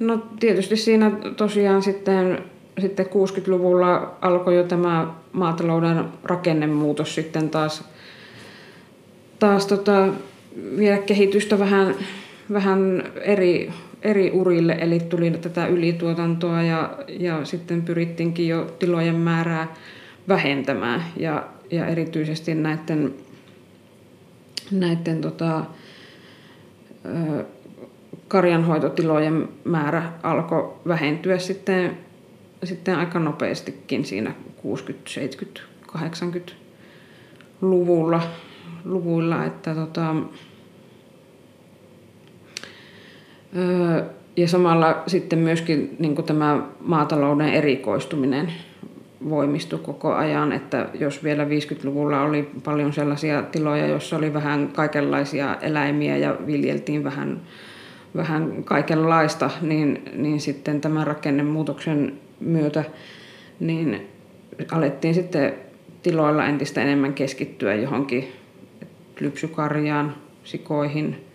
No 0.00 0.26
tietysti 0.40 0.76
siinä 0.76 1.10
tosiaan 1.36 1.82
sitten, 1.82 2.38
sitten 2.80 3.06
60-luvulla 3.06 4.18
alkoi 4.20 4.56
jo 4.56 4.64
tämä 4.64 5.14
maatalouden 5.32 6.04
rakennemuutos 6.24 7.14
sitten 7.14 7.50
taas, 7.50 7.84
taas 9.38 9.66
tota, 9.66 10.08
viedä 10.76 10.98
kehitystä 10.98 11.58
vähän, 11.58 11.94
vähän 12.52 13.02
eri 13.20 13.70
eri 14.02 14.30
urille, 14.30 14.76
eli 14.80 15.00
tuli 15.00 15.30
tätä 15.30 15.66
ylituotantoa 15.66 16.62
ja, 16.62 16.90
ja 17.08 17.44
sitten 17.44 17.82
pyrittiinkin 17.82 18.48
jo 18.48 18.64
tilojen 18.78 19.16
määrää 19.16 19.74
vähentämään 20.28 21.04
ja, 21.16 21.46
ja 21.70 21.86
erityisesti 21.86 22.54
näiden, 22.54 23.14
näiden 24.70 25.20
tota, 25.20 25.64
karjanhoitotilojen 28.28 29.48
määrä 29.64 30.12
alkoi 30.22 30.74
vähentyä 30.88 31.38
sitten, 31.38 31.98
sitten 32.64 32.96
aika 32.96 33.18
nopeastikin 33.18 34.04
siinä 34.04 34.34
60, 34.56 35.10
70, 35.10 35.60
80 35.86 36.52
luvulla, 37.60 38.22
luvuilla, 38.84 39.44
että 39.44 39.74
tota, 39.74 40.16
ja 44.36 44.48
samalla 44.48 45.02
sitten 45.06 45.38
myöskin 45.38 45.96
niin 45.98 46.24
tämä 46.24 46.62
maatalouden 46.80 47.48
erikoistuminen 47.48 48.52
voimistui 49.28 49.78
koko 49.78 50.14
ajan, 50.14 50.52
että 50.52 50.88
jos 50.94 51.24
vielä 51.24 51.44
50-luvulla 51.44 52.22
oli 52.22 52.50
paljon 52.64 52.92
sellaisia 52.92 53.42
tiloja, 53.42 53.86
joissa 53.86 54.16
oli 54.16 54.32
vähän 54.34 54.68
kaikenlaisia 54.72 55.56
eläimiä 55.60 56.16
ja 56.16 56.36
viljeltiin 56.46 57.04
vähän, 57.04 57.40
vähän 58.16 58.64
kaikenlaista, 58.64 59.50
niin, 59.60 60.02
niin 60.14 60.40
sitten 60.40 60.80
tämän 60.80 61.06
rakennemuutoksen 61.06 62.12
myötä 62.40 62.84
niin 63.60 64.08
alettiin 64.72 65.14
sitten 65.14 65.54
tiloilla 66.02 66.46
entistä 66.46 66.82
enemmän 66.82 67.14
keskittyä 67.14 67.74
johonkin 67.74 68.32
lypsykarjaan, 69.20 70.14
sikoihin– 70.44 71.16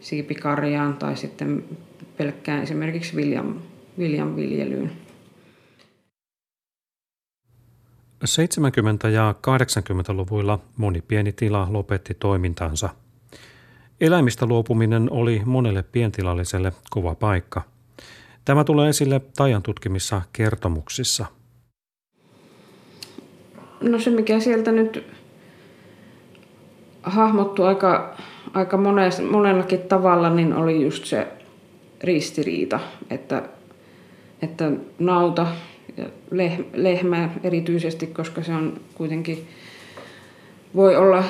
siipikarjaan 0.00 0.96
tai 0.96 1.16
sitten 1.16 1.64
pelkkään 2.16 2.62
esimerkiksi 2.62 3.16
viljan, 3.16 3.62
viljan 3.98 4.36
viljelyyn. 4.36 4.92
70- 8.24 9.08
ja 9.08 9.34
80-luvuilla 9.46 10.58
moni 10.76 11.02
pieni 11.02 11.32
tila 11.32 11.68
lopetti 11.70 12.14
toimintansa. 12.14 12.88
Eläimistä 14.00 14.46
luopuminen 14.46 15.08
oli 15.10 15.42
monelle 15.44 15.82
pientilalliselle 15.82 16.72
kova 16.90 17.14
paikka. 17.14 17.62
Tämä 18.44 18.64
tulee 18.64 18.88
esille 18.88 19.20
Tajan 19.36 19.62
tutkimissa 19.62 20.22
kertomuksissa. 20.32 21.26
No 23.80 23.98
se, 23.98 24.10
mikä 24.10 24.40
sieltä 24.40 24.72
nyt 24.72 25.06
hahmottu 27.02 27.62
aika 27.62 28.16
aika 28.54 28.76
mones, 28.76 29.22
monellakin 29.30 29.80
tavalla 29.80 30.30
niin 30.30 30.52
oli 30.52 30.82
just 30.82 31.04
se 31.04 31.28
ristiriita, 32.02 32.80
että, 33.10 33.42
että 34.42 34.70
nauta 34.98 35.46
lehmä 36.74 37.30
erityisesti, 37.44 38.06
koska 38.06 38.42
se 38.42 38.52
on 38.52 38.80
kuitenkin 38.94 39.48
voi 40.76 40.96
olla, 40.96 41.24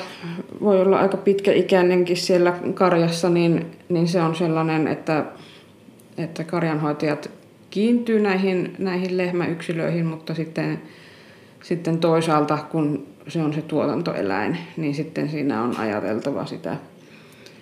voi 0.61 0.81
olla 0.81 0.99
aika 0.99 1.17
pitkäikäinenkin 1.17 2.17
siellä 2.17 2.53
karjassa, 2.73 3.29
niin, 3.29 3.65
niin 3.89 4.07
se 4.07 4.21
on 4.21 4.35
sellainen, 4.35 4.87
että, 4.87 5.25
että 6.17 6.43
karjanhoitajat 6.43 7.31
kiintyy 7.69 8.19
näihin, 8.19 8.75
näihin 8.77 9.17
lehmäyksilöihin, 9.17 10.05
mutta 10.05 10.35
sitten 10.35 10.81
sitten 11.63 11.97
toisaalta, 11.97 12.57
kun 12.71 13.07
se 13.27 13.41
on 13.41 13.53
se 13.53 13.61
tuotantoeläin, 13.61 14.57
niin 14.77 14.95
sitten 14.95 15.29
siinä 15.29 15.61
on 15.61 15.77
ajateltava 15.79 16.45
sitä, 16.45 16.77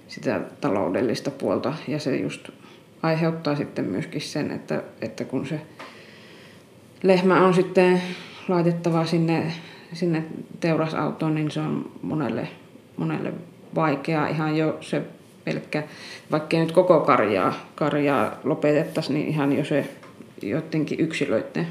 sitä 0.07 0.41
taloudellista 0.61 1.31
puolta. 1.31 1.73
Ja 1.87 1.99
se 1.99 2.17
just 2.17 2.49
aiheuttaa 3.03 3.55
sitten 3.55 3.85
myöskin 3.85 4.21
sen, 4.21 4.51
että, 4.51 4.83
että 5.01 5.23
kun 5.23 5.47
se 5.47 5.61
lehmä 7.03 7.45
on 7.45 7.53
sitten 7.53 8.01
laitettava 8.47 9.05
sinne, 9.05 9.53
sinne 9.93 10.23
teurasautoon, 10.59 11.35
niin 11.35 11.51
se 11.51 11.59
on 11.59 11.91
monelle, 12.01 12.47
monelle 12.97 13.33
vaikeaa 13.75 14.27
ihan 14.27 14.57
jo 14.57 14.77
se 14.81 15.03
pelkkä, 15.43 15.83
vaikka 16.31 16.57
nyt 16.57 16.71
koko 16.71 16.99
karjaa, 16.99 17.53
karjaa 17.75 18.39
lopetettaisiin, 18.43 19.13
niin 19.13 19.27
ihan 19.27 19.57
jo 19.57 19.65
se 19.65 19.89
joidenkin 20.41 20.99
yksilöiden, 20.99 21.67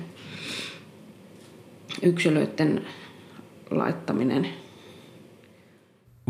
yksilöiden 2.02 2.86
laittaminen. 3.70 4.48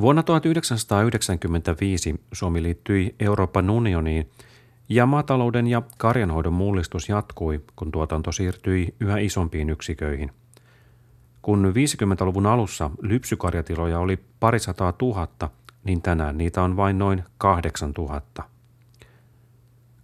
Vuonna 0.00 0.22
1995 0.22 2.14
Suomi 2.32 2.62
liittyi 2.62 3.14
Euroopan 3.20 3.70
unioniin 3.70 4.30
ja 4.88 5.06
maatalouden 5.06 5.66
ja 5.66 5.82
karjanhoidon 5.98 6.52
mullistus 6.52 7.08
jatkui, 7.08 7.60
kun 7.76 7.90
tuotanto 7.90 8.32
siirtyi 8.32 8.94
yhä 9.00 9.18
isompiin 9.18 9.70
yksiköihin. 9.70 10.32
Kun 11.42 11.72
50-luvun 11.74 12.46
alussa 12.46 12.90
lypsykarjatiloja 13.02 13.98
oli 13.98 14.18
parisataa 14.40 14.92
tuhatta, 14.92 15.48
niin 15.84 16.02
tänään 16.02 16.38
niitä 16.38 16.62
on 16.62 16.76
vain 16.76 16.98
noin 16.98 17.24
8000. 17.38 18.42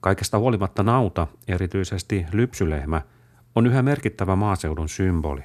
Kaikesta 0.01 0.39
huolimatta 0.39 0.83
nauta, 0.83 1.27
erityisesti 1.49 2.27
lypsylehmä, 2.33 3.03
on 3.55 3.67
yhä 3.67 3.83
merkittävä 3.83 4.37
maaseudun 4.37 4.89
symboli. 4.89 5.45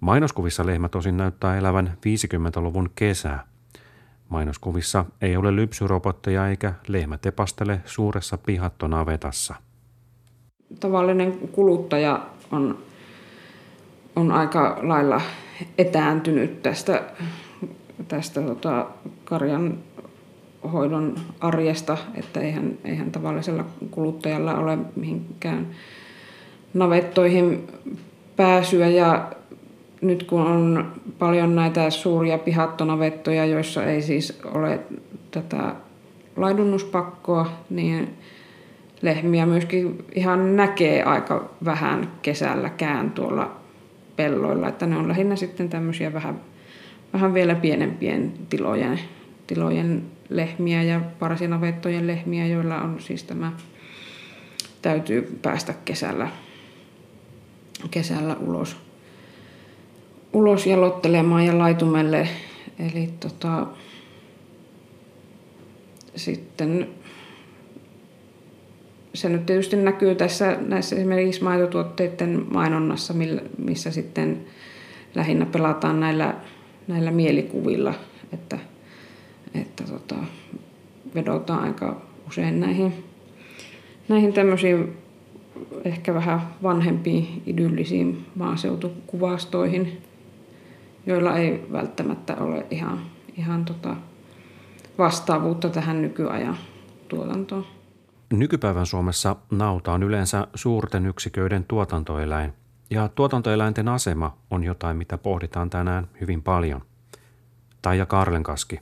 Mainoskuvissa 0.00 0.66
lehmä 0.66 0.88
tosin 0.88 1.16
näyttää 1.16 1.56
elävän 1.56 1.96
50-luvun 1.96 2.90
kesää. 2.94 3.46
Mainoskuvissa 4.28 5.04
ei 5.22 5.36
ole 5.36 5.56
lypsyrobotteja 5.56 6.48
eikä 6.48 6.74
lehmä 6.88 7.18
tepastele 7.18 7.80
suuressa 7.84 8.38
pihattonavetassa. 8.38 9.54
Tavallinen 10.80 11.32
kuluttaja 11.32 12.26
on, 12.52 12.78
on 14.16 14.32
aika 14.32 14.78
lailla 14.82 15.20
etääntynyt 15.78 16.62
tästä, 16.62 17.02
tästä 18.08 18.42
tota, 18.42 18.86
karjan 19.24 19.78
hoidon 20.72 21.14
arjesta, 21.40 21.98
että 22.14 22.40
eihän, 22.40 22.78
eihän 22.84 23.12
tavallisella 23.12 23.64
kuluttajalla 23.90 24.54
ole 24.54 24.78
mihinkään 24.96 25.66
navettoihin 26.74 27.68
pääsyä 28.36 28.88
ja 28.88 29.32
nyt 30.00 30.22
kun 30.22 30.40
on 30.40 30.92
paljon 31.18 31.54
näitä 31.54 31.90
suuria 31.90 32.38
pihattonavettoja, 32.38 33.44
joissa 33.44 33.84
ei 33.84 34.02
siis 34.02 34.40
ole 34.44 34.80
tätä 35.30 35.74
laidunuspakkoa, 36.36 37.50
niin 37.70 38.08
lehmiä 39.02 39.46
myöskin 39.46 40.04
ihan 40.14 40.56
näkee 40.56 41.02
aika 41.02 41.50
vähän 41.64 42.10
kesälläkään 42.22 43.10
tuolla 43.10 43.56
pelloilla, 44.16 44.68
että 44.68 44.86
ne 44.86 44.96
on 44.96 45.08
lähinnä 45.08 45.36
sitten 45.36 45.68
tämmöisiä 45.68 46.12
vähän, 46.12 46.40
vähän 47.12 47.34
vielä 47.34 47.54
pienempien 47.54 48.32
tilojen, 48.48 49.00
tilojen 49.46 50.02
lehmiä 50.28 50.82
ja 50.82 51.00
parsinavettojen 51.18 52.06
lehmiä, 52.06 52.46
joilla 52.46 52.80
on 52.80 53.00
siis 53.00 53.24
tämä, 53.24 53.52
täytyy 54.82 55.38
päästä 55.42 55.74
kesällä, 55.84 56.28
kesällä 57.90 58.36
ulos 58.40 58.87
ulos 60.32 60.66
jalottelemaan 60.66 61.46
ja 61.46 61.58
laitumelle. 61.58 62.28
Eli 62.78 63.10
tota, 63.20 63.66
sitten 66.16 66.88
se 69.14 69.28
nyt 69.28 69.46
tietysti 69.46 69.76
näkyy 69.76 70.14
tässä 70.14 70.56
näissä 70.66 70.96
esimerkiksi 70.96 71.44
maitotuotteiden 71.44 72.46
mainonnassa, 72.50 73.14
missä 73.58 73.90
sitten 73.90 74.46
lähinnä 75.14 75.46
pelataan 75.46 76.00
näillä, 76.00 76.34
näillä 76.88 77.10
mielikuvilla, 77.10 77.94
että, 78.32 78.58
että 79.54 79.84
tota, 79.84 80.14
vedotaan 81.14 81.64
aika 81.64 82.00
usein 82.28 82.60
näihin, 82.60 82.94
näihin 84.08 84.32
tämmöisiin 84.32 84.96
ehkä 85.84 86.14
vähän 86.14 86.40
vanhempiin 86.62 87.42
idyllisiin 87.46 88.26
maaseutukuvastoihin 88.34 90.07
joilla 91.08 91.36
ei 91.36 91.66
välttämättä 91.72 92.36
ole 92.36 92.66
ihan, 92.70 93.00
ihan 93.36 93.64
tota 93.64 93.96
vastaavuutta 94.98 95.68
tähän 95.68 96.02
nykyajan 96.02 96.56
tuotantoon. 97.08 97.66
Nykypäivän 98.32 98.86
Suomessa 98.86 99.36
nauta 99.50 99.92
on 99.92 100.02
yleensä 100.02 100.46
suurten 100.54 101.06
yksiköiden 101.06 101.64
tuotantoeläin, 101.64 102.52
ja 102.90 103.08
tuotantoeläinten 103.08 103.88
asema 103.88 104.36
on 104.50 104.64
jotain, 104.64 104.96
mitä 104.96 105.18
pohditaan 105.18 105.70
tänään 105.70 106.08
hyvin 106.20 106.42
paljon. 106.42 106.82
Taija 107.82 108.06
Karlenkaski. 108.06 108.80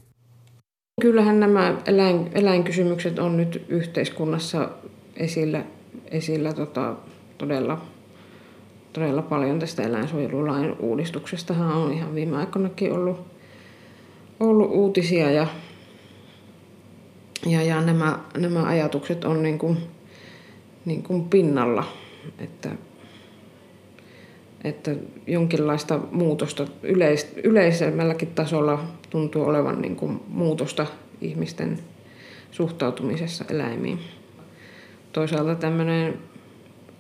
Kyllähän 1.01 1.41
nämä 1.41 1.75
eläin, 1.87 2.31
eläinkysymykset 2.35 3.19
on 3.19 3.37
nyt 3.37 3.67
yhteiskunnassa 3.69 4.71
esillä, 5.17 5.65
esillä 6.11 6.53
tota, 6.53 6.95
todella 7.39 7.81
todella 9.01 9.23
paljon 9.23 9.59
tästä 9.59 9.83
eläinsuojelulain 9.83 10.77
uudistuksestahan 10.79 11.77
on 11.77 11.93
ihan 11.93 12.15
viime 12.15 12.37
aikoinakin 12.37 12.93
ollut, 12.93 13.27
ollut 14.41 14.71
uutisia 14.71 15.31
ja, 15.31 15.47
ja, 17.47 17.63
ja 17.63 17.81
nämä, 17.81 18.19
nämä 18.37 18.63
ajatukset 18.63 19.25
on 19.25 19.43
niin 19.43 19.59
kuin, 19.59 19.77
niin 20.85 21.03
kuin 21.03 21.25
pinnalla, 21.25 21.85
että, 22.39 22.71
että 24.65 24.95
jonkinlaista 25.27 26.01
muutosta 26.11 26.67
yleis, 26.83 27.33
yleisemmälläkin 27.45 28.29
tasolla 28.35 28.85
tuntuu 29.11 29.45
olevan 29.45 29.83
niin 29.83 29.97
kuin 29.97 30.21
muutosta 30.29 30.87
ihmisten 31.21 31.79
suhtautumisessa 32.51 33.45
eläimiin. 33.51 33.99
Toisaalta 35.13 35.55
tämmöinen 35.55 36.19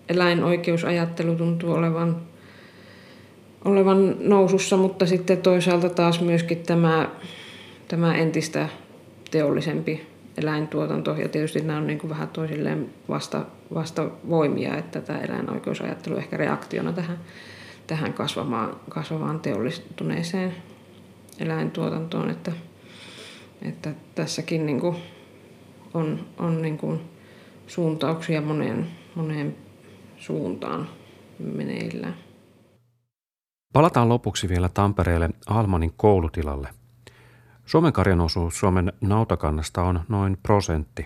eläinoikeusajattelu 0.08 1.34
tuntuu 1.34 1.72
olevan, 1.72 2.16
olevan 3.64 4.16
nousussa, 4.20 4.76
mutta 4.76 5.06
sitten 5.06 5.42
toisaalta 5.42 5.88
taas 5.88 6.20
myöskin 6.20 6.58
tämä, 6.58 7.10
tämä 7.88 8.14
entistä 8.14 8.68
teollisempi 9.30 10.06
eläintuotanto, 10.36 11.14
ja 11.14 11.28
tietysti 11.28 11.60
nämä 11.60 11.78
on 11.78 11.86
niin 11.86 11.98
kuin 11.98 12.10
vähän 12.10 12.28
toisilleen 12.28 12.90
vasta, 13.08 13.44
vasta 13.74 14.10
voimia, 14.28 14.76
että 14.76 15.00
tämä 15.00 15.18
eläinoikeusajattelu 15.18 16.16
ehkä 16.16 16.36
reaktiona 16.36 16.92
tähän, 16.92 17.18
tähän 17.86 18.12
kasvamaan, 18.12 18.76
kasvavaan 18.88 19.40
teollistuneeseen 19.40 20.54
eläintuotantoon, 21.40 22.30
että, 22.30 22.52
että 23.62 23.90
tässäkin 24.14 24.66
niin 24.66 24.80
kuin 24.80 24.96
on, 25.94 26.20
on 26.38 26.62
niin 26.62 26.78
kuin 26.78 27.00
suuntauksia 27.66 28.40
moneen, 28.40 28.86
moneen 29.14 29.56
suuntaan 30.26 30.88
meneillään. 31.38 32.14
Palataan 33.72 34.08
lopuksi 34.08 34.48
vielä 34.48 34.68
Tampereelle 34.68 35.30
Almanin 35.46 35.92
koulutilalle. 35.96 36.68
Suomen 37.64 37.92
karjan 37.92 38.20
osuus 38.20 38.58
Suomen 38.58 38.92
nautakannasta 39.00 39.82
on 39.82 40.00
noin 40.08 40.38
prosentti. 40.42 41.04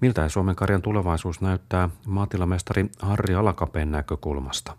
Miltä 0.00 0.28
Suomen 0.28 0.56
karjan 0.56 0.82
tulevaisuus 0.82 1.40
näyttää 1.40 1.88
maatilamestari 2.06 2.86
Harri 2.98 3.34
Alakapeen 3.34 3.90
näkökulmasta? 3.90 4.76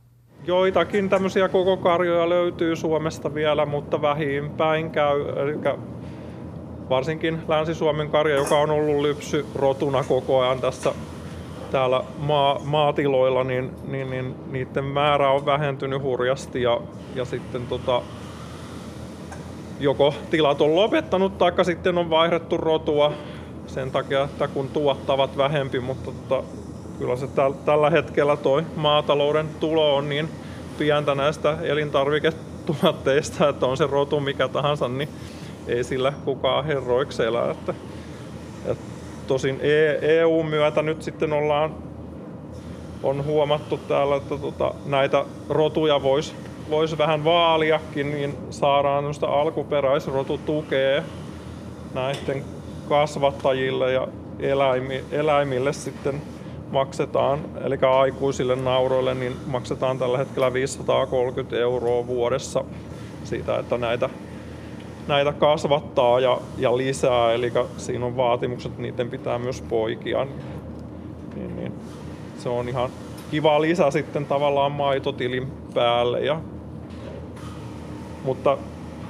Joitakin 0.47 1.09
tämmöisiä 1.09 1.49
koko 1.49 1.77
karjoja 1.77 2.29
löytyy 2.29 2.75
Suomesta 2.75 3.33
vielä, 3.33 3.65
mutta 3.65 4.01
vähimpäin 4.01 4.91
käy. 4.91 5.21
Eli 5.21 5.59
varsinkin 6.89 7.39
Länsi-Suomen 7.47 8.09
karja, 8.09 8.35
joka 8.35 8.59
on 8.59 8.69
ollut 8.69 9.01
lypsyrotuna 9.01 10.03
koko 10.03 10.41
ajan 10.41 10.59
tässä 10.59 10.93
täällä 11.73 12.03
maa, 12.17 12.59
maatiloilla, 12.63 13.43
niin, 13.43 13.71
niin, 13.87 14.09
niin 14.09 14.35
niiden 14.51 14.83
määrä 14.83 15.31
on 15.31 15.45
vähentynyt 15.45 16.01
hurjasti 16.01 16.61
ja, 16.61 16.81
ja 17.15 17.25
sitten 17.25 17.67
tota, 17.67 18.01
joko 19.79 20.13
tilat 20.29 20.61
on 20.61 20.75
lopettanut 20.75 21.37
tai 21.37 21.65
sitten 21.65 21.97
on 21.97 22.09
vaihdettu 22.09 22.57
rotua 22.57 23.13
sen 23.67 23.91
takia, 23.91 24.23
että 24.23 24.47
kun 24.47 24.69
tuottavat 24.69 25.37
vähempi, 25.37 25.79
mutta 25.79 26.11
tota, 26.11 26.43
kyllä 26.99 27.15
se 27.15 27.27
täl, 27.27 27.51
tällä 27.51 27.89
hetkellä 27.89 28.37
toi 28.37 28.63
maatalouden 28.75 29.49
tulo 29.59 29.95
on 29.95 30.09
niin 30.09 30.29
pientä 30.77 31.15
näistä 31.15 31.57
elintarviketuotteista, 31.61 33.49
että 33.49 33.65
on 33.65 33.77
se 33.77 33.87
rotu 33.87 34.19
mikä 34.19 34.47
tahansa, 34.47 34.87
niin 34.87 35.09
ei 35.67 35.83
sillä 35.83 36.13
kukaan 36.25 36.65
herroiksi 36.65 37.23
elä. 37.23 37.51
Että, 37.51 37.73
että 38.65 38.92
Tosin 39.27 39.59
EU-myötä 40.01 40.81
nyt 40.81 41.01
sitten 41.01 41.33
ollaan 41.33 41.75
on 43.03 43.25
huomattu 43.25 43.77
täällä, 43.77 44.15
että 44.15 44.37
tota, 44.37 44.73
näitä 44.85 45.25
rotuja 45.49 46.03
voisi 46.03 46.33
voisi 46.69 46.97
vähän 46.97 47.23
vaaliakin, 47.23 48.11
niin 48.11 48.37
saadaan 48.49 49.05
alkuperäisrotutukea 49.27 51.03
näiden 51.93 52.43
kasvattajille 52.89 53.91
ja 53.91 54.07
eläimille 55.11 55.73
sitten 55.73 56.21
maksetaan, 56.71 57.39
eli 57.63 57.77
aikuisille 57.99 58.55
nauroille, 58.55 59.13
niin 59.13 59.35
maksetaan 59.45 59.99
tällä 59.99 60.17
hetkellä 60.17 60.53
530 60.53 61.57
euroa 61.57 62.07
vuodessa 62.07 62.63
siitä, 63.23 63.59
että 63.59 63.77
näitä, 63.77 64.09
näitä 65.07 65.33
kasvattaa 65.33 66.19
ja, 66.19 66.37
ja 66.57 66.77
lisää, 66.77 67.33
eli 67.33 67.51
siinä 67.77 68.05
on 68.05 68.17
vaatimukset, 68.17 68.71
että 68.71 68.81
niiden 68.81 69.09
pitää 69.09 69.39
myös 69.39 69.61
poikia. 69.61 70.27
Niin, 71.35 71.55
niin. 71.55 71.73
Se 72.37 72.49
on 72.49 72.69
ihan 72.69 72.89
kiva 73.31 73.61
lisä 73.61 73.91
sitten 73.91 74.25
tavallaan 74.25 74.71
maitotilin 74.71 75.51
päälle. 75.73 76.21
Ja, 76.21 76.41
mutta 78.23 78.57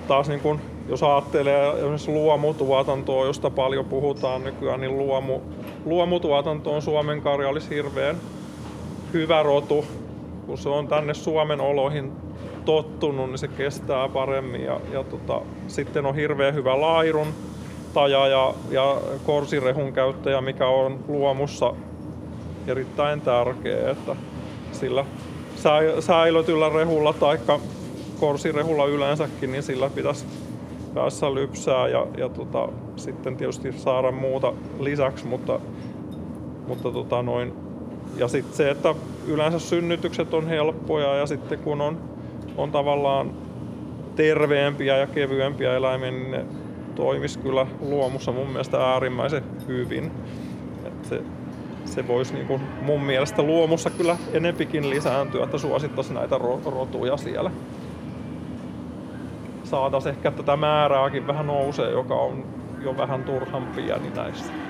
taas 0.08 0.30
niin 0.30 0.40
kun, 0.40 0.60
jos 0.90 1.04
ajattelee 1.04 1.70
esimerkiksi 1.70 2.12
luomutuotantoa, 2.12 3.26
josta 3.26 3.50
paljon 3.50 3.86
puhutaan 3.86 4.44
nykyään, 4.44 4.82
niin 4.82 4.98
luomu, 4.98 5.40
luomutuotanto 5.86 6.76
on 6.76 6.82
Suomen 6.82 7.22
karja 7.22 7.50
olisi 7.50 7.70
hirveän 7.70 8.18
hyvä 9.14 9.44
rotu. 9.44 9.86
Kun 10.46 10.58
se 10.58 10.70
on 10.70 10.88
tänne 10.88 11.14
Suomen 11.14 11.62
oloihin 11.62 12.12
tottunut, 12.66 13.30
niin 13.30 13.38
se 13.38 13.48
kestää 13.48 14.10
paremmin. 14.10 14.64
Ja, 14.64 14.80
ja 14.92 15.04
tota, 15.04 15.42
sitten 15.68 16.06
on 16.06 16.16
hirveän 16.16 16.54
hyvä 16.54 16.82
lairun 16.82 17.28
taja 17.94 18.28
ja, 18.28 18.54
ja 18.70 18.98
korsirehun 19.26 19.94
käyttäjä, 19.94 20.42
mikä 20.42 20.68
on 20.68 21.00
luomussa 21.08 21.74
erittäin 22.68 23.22
tärkeä, 23.22 23.92
että 23.92 24.16
sillä 24.72 25.06
säilötyllä 26.00 26.70
rehulla 26.70 27.14
tai 27.14 27.40
korsirehulla 28.20 28.86
yleensäkin, 28.86 29.52
niin 29.52 29.64
sillä 29.64 29.90
pitäisi 29.90 30.26
päässä 30.94 31.34
lypsää 31.34 31.88
ja, 31.88 32.08
ja 32.18 32.30
tota, 32.30 32.70
sitten 32.96 33.38
tietysti 33.38 33.72
saada 33.72 34.12
muuta 34.12 34.54
lisäksi, 34.80 35.28
mutta, 35.28 35.60
mutta 36.68 36.92
tota 36.92 37.22
noin, 37.22 37.54
ja 38.18 38.28
sitten 38.28 38.58
se, 38.58 38.70
että 38.70 38.96
yleensä 39.28 39.60
synnytykset 39.60 40.34
on 40.34 40.48
helppoja 40.48 41.16
ja 41.16 41.26
sitten 41.26 41.60
kun 41.60 41.82
on, 41.82 41.98
on 42.58 42.72
tavallaan 42.72 43.32
terveempiä 44.16 44.98
ja 44.98 45.08
kevyempiä 45.08 45.76
eläimiä, 45.76 46.12
niin 46.12 46.32
ne 46.32 46.46
toimisi 46.96 47.40
kyllä 47.40 47.68
luomussa 47.80 48.32
mun 48.32 48.48
mielestä 48.48 48.92
äärimmäisen 48.92 49.44
hyvin. 49.68 50.12
Et 50.86 51.06
se, 51.06 51.22
se 51.86 52.08
voisi 52.08 52.34
niin 52.34 52.48
kuin 52.48 52.62
mun 52.82 53.04
mielestä 53.04 53.44
luomussa 53.44 53.90
kyllä 53.90 54.18
enempikin 54.34 54.90
lisääntyä, 54.90 55.44
että 55.44 55.58
suosittaisi 55.58 56.14
näitä 56.14 56.38
rotuja 56.66 57.18
siellä. 57.18 57.52
Saataisiin 59.64 60.16
ehkä 60.16 60.32
tätä 60.32 60.58
määrääkin 60.58 61.28
vähän 61.28 61.48
nousee, 61.48 61.92
joka 61.92 62.16
on 62.16 62.46
jo 62.84 62.98
vähän 62.98 63.24
turhan 63.24 63.68
pieni 63.76 64.10
näistä. 64.16 64.63